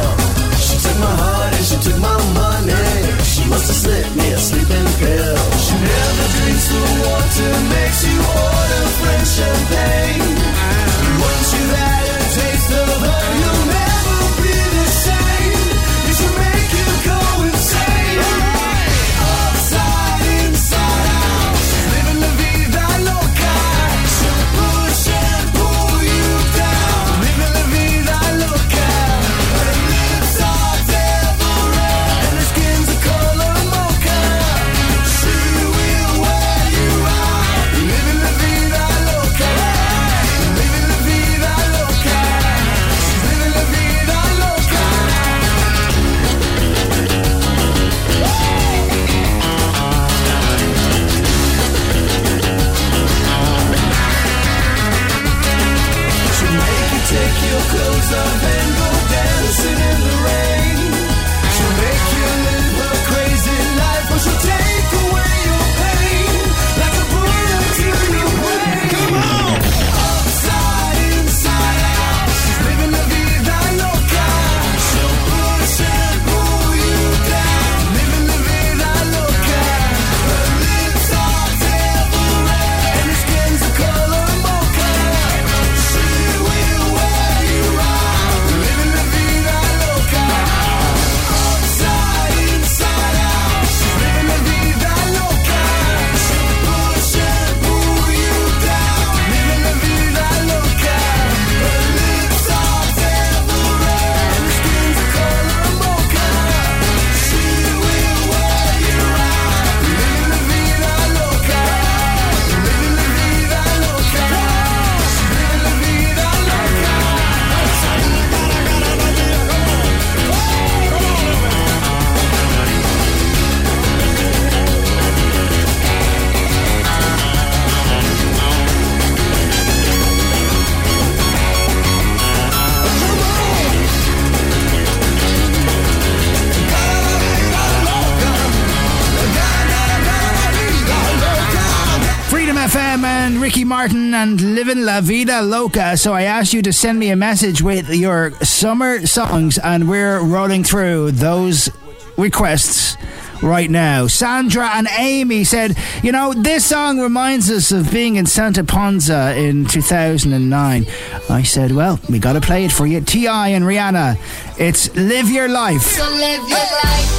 [144.94, 145.98] La Vida Loca.
[145.98, 150.20] So I asked you to send me a message with your summer songs, and we're
[150.20, 151.68] rolling through those
[152.16, 152.96] requests
[153.42, 154.06] right now.
[154.06, 159.36] Sandra and Amy said, You know, this song reminds us of being in Santa Ponza
[159.36, 160.86] in 2009.
[161.28, 163.02] I said, Well, we gotta play it for you.
[163.02, 163.48] T.I.
[163.48, 164.20] and Rihanna.
[164.60, 165.82] It's Live Your Life.
[165.82, 167.10] So live your life.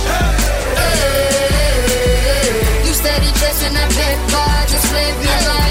[2.87, 3.27] You steady
[3.75, 5.64] that paper, just live your life.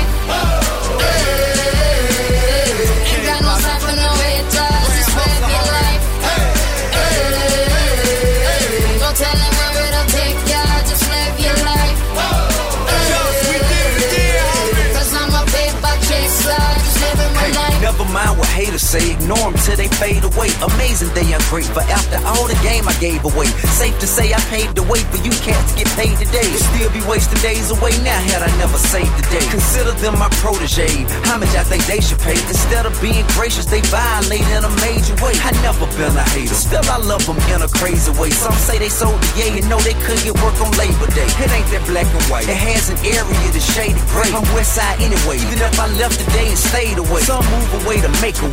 [18.63, 20.47] Haters say, ignore them till they fade away.
[20.63, 23.47] Amazing they are great, but after all the game I gave away.
[23.75, 26.47] Safe to say I paved the way for you cats to get paid today.
[26.71, 29.43] Still be wasting days away now had I never saved the day.
[29.51, 31.03] Consider them my protege.
[31.27, 32.39] How much I think they should pay?
[32.47, 35.35] Instead of being gracious, they violate in a major way.
[35.43, 38.31] I never been a hater, still I love them in a crazy way.
[38.31, 41.27] Some say they sold the yay and know they couldn't get work on Labor Day.
[41.27, 42.47] It ain't that black and white.
[42.47, 44.31] It has an area that's shaded gray.
[44.31, 45.41] I'm West Side anyway.
[45.43, 48.52] Even if I left today and stayed away, some move away to make a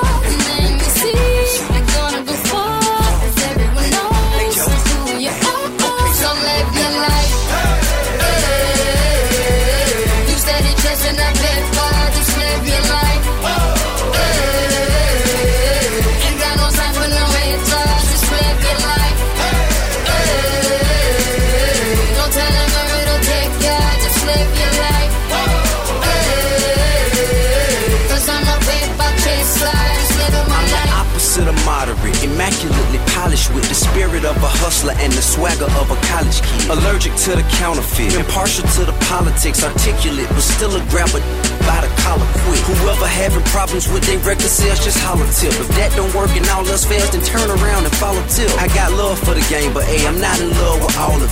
[34.11, 36.67] spirit of a hustler and the swagger of a college kid.
[36.75, 41.23] Allergic to the counterfeit, impartial to the politics, articulate, but still a grabber
[41.63, 42.59] by the collar quick.
[42.67, 45.55] Whoever having problems with their record sales, just holler tip.
[45.55, 48.51] If that don't work and all else fails, then turn around and follow tip.
[48.59, 51.30] I got love for the game, but hey, I'm not in love with all of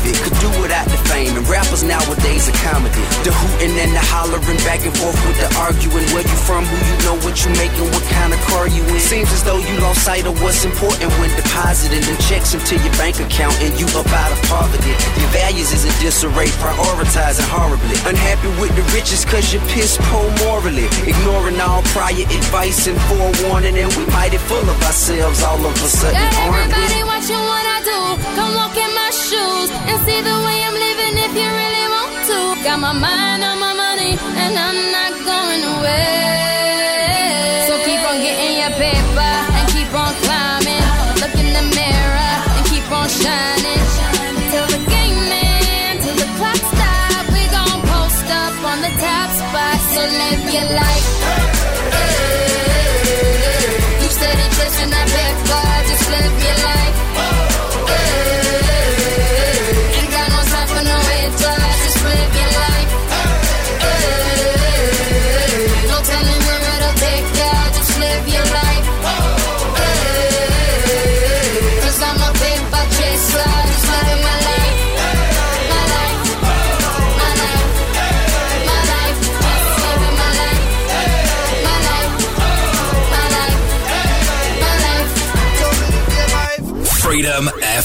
[4.50, 6.06] the back and forth with the arguing.
[6.14, 9.00] Where you from, who you know, what you making, what kind of car you in.
[9.00, 12.94] Seems as though you lost sight of what's important when depositing them checks into your
[12.98, 14.94] bank account and you up out of poverty.
[15.22, 17.96] Your values is in disarray, prioritizing horribly.
[18.10, 20.88] Unhappy with the riches cause you're piss poor morally.
[21.06, 25.90] Ignoring all prior advice and forewarning, and we mighty full of ourselves all of a
[25.90, 26.74] sudden, Got aren't we?
[26.74, 28.00] everybody watching what I do.
[28.36, 32.16] Come walk in my shoes and see the way I'm living if you really want
[32.30, 32.40] to.
[32.64, 33.69] Got my mind on my
[34.18, 36.29] and I'm not going away.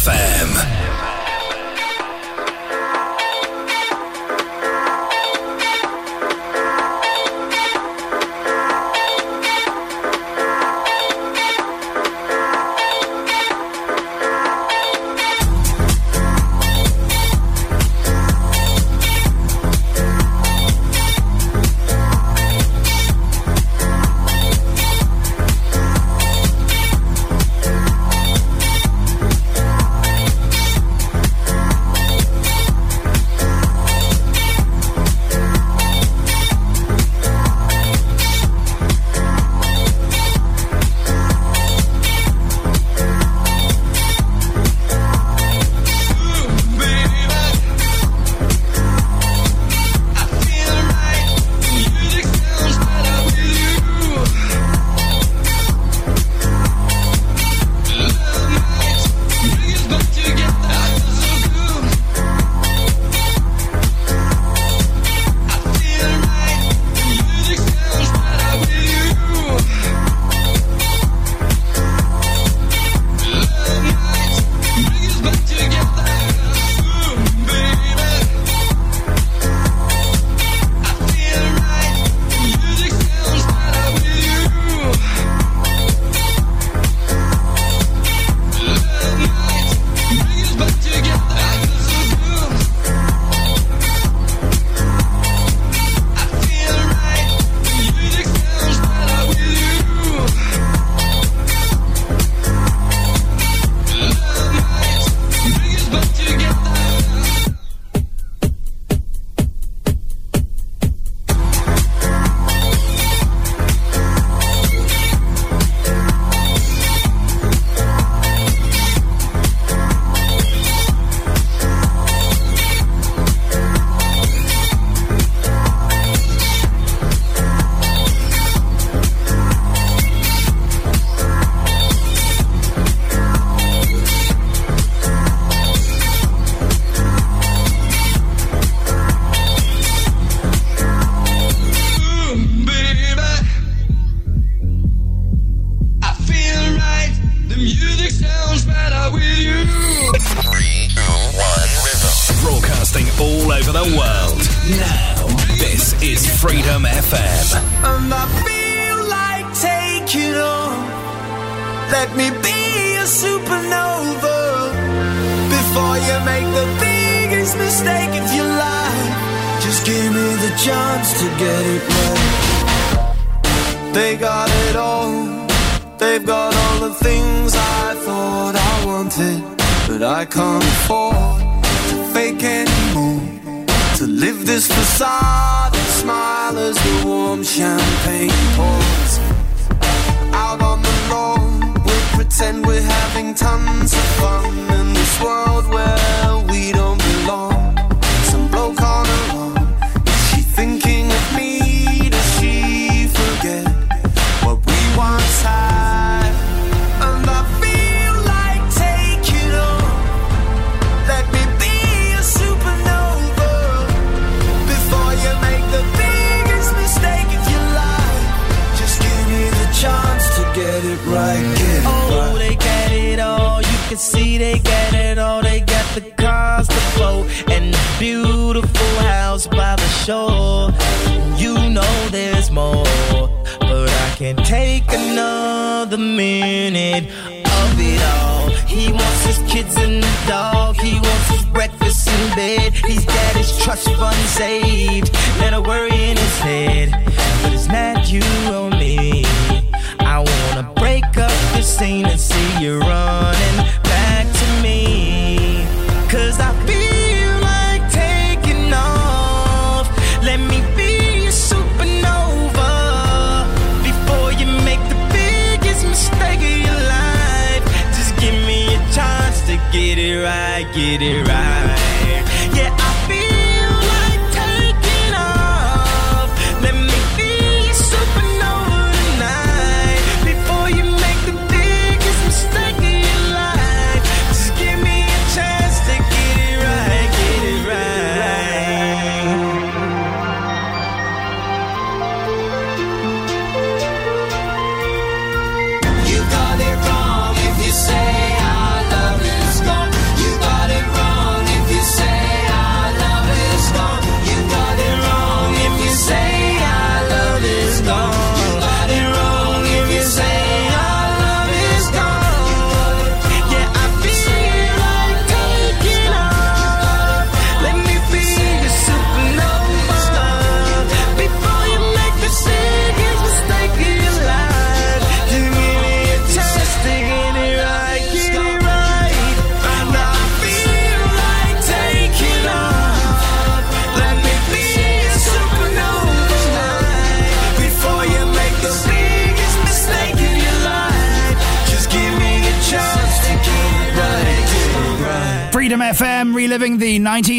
[0.06, 0.43] FM.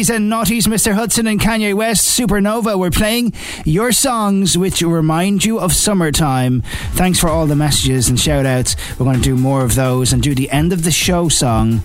[0.06, 0.92] 80s and noughties, Mr.
[0.92, 3.32] Hudson and Kanye West, Supernova, we're playing
[3.64, 6.62] your songs which remind you of summertime.
[6.92, 8.76] Thanks for all the messages and shout outs.
[8.98, 11.78] We're going to do more of those and do the end of the show song,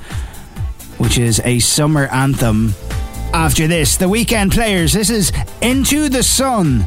[0.97, 2.73] which is a summer anthem.
[3.33, 5.31] After this, the weekend players, this is
[5.61, 6.85] Into the Sun.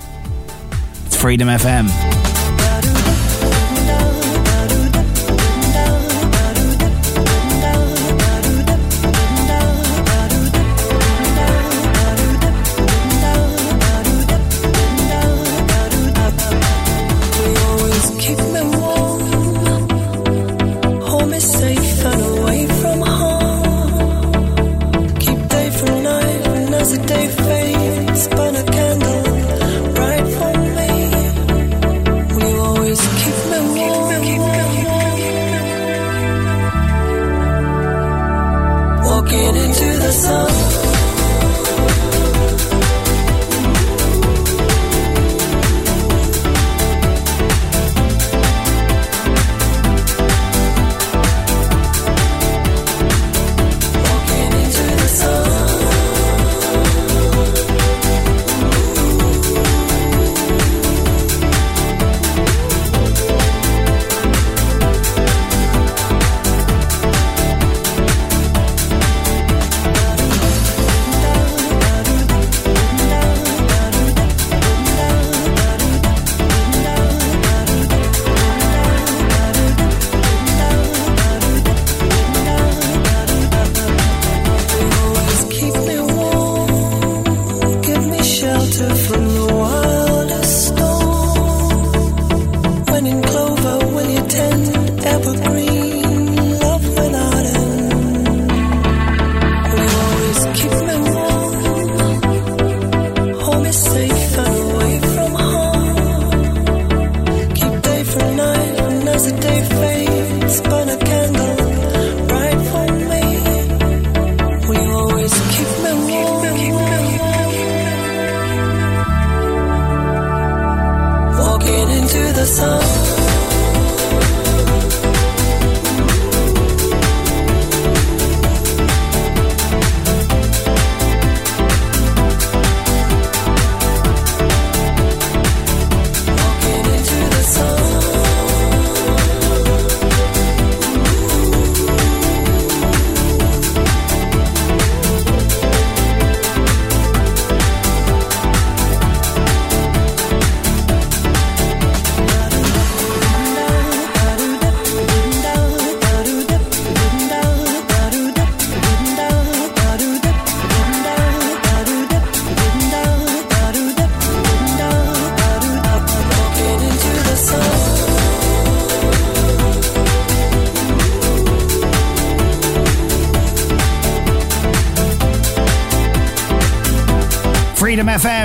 [1.06, 2.33] It's Freedom FM.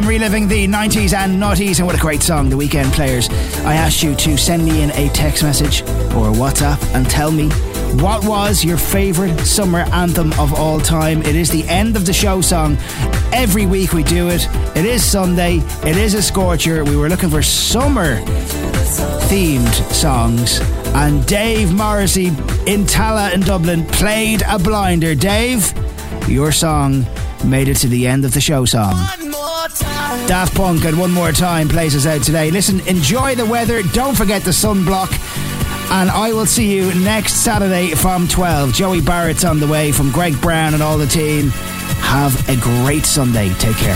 [0.09, 3.29] Reliving the 90s and noughties, and what a great song, The Weekend Players.
[3.59, 7.49] I asked you to send me in a text message or WhatsApp and tell me
[8.01, 11.21] what was your favourite summer anthem of all time.
[11.21, 12.79] It is the end of the show song.
[13.31, 14.47] Every week we do it.
[14.75, 15.57] It is Sunday.
[15.83, 16.83] It is a scorcher.
[16.83, 18.19] We were looking for summer
[19.29, 20.59] themed songs.
[20.95, 22.29] And Dave Morrissey
[22.65, 25.13] in Tallaght in Dublin played a blinder.
[25.13, 25.71] Dave,
[26.27, 27.05] your song
[27.45, 29.18] made it to the end of the show song.
[30.27, 32.51] Daft Punk and One More Time plays us out today.
[32.51, 33.81] Listen, enjoy the weather.
[33.83, 35.11] Don't forget the sunblock.
[35.91, 38.73] And I will see you next Saturday from 12.
[38.73, 41.49] Joey Barrett's on the way from Greg Brown and all the team.
[42.01, 43.53] Have a great Sunday.
[43.55, 43.95] Take care.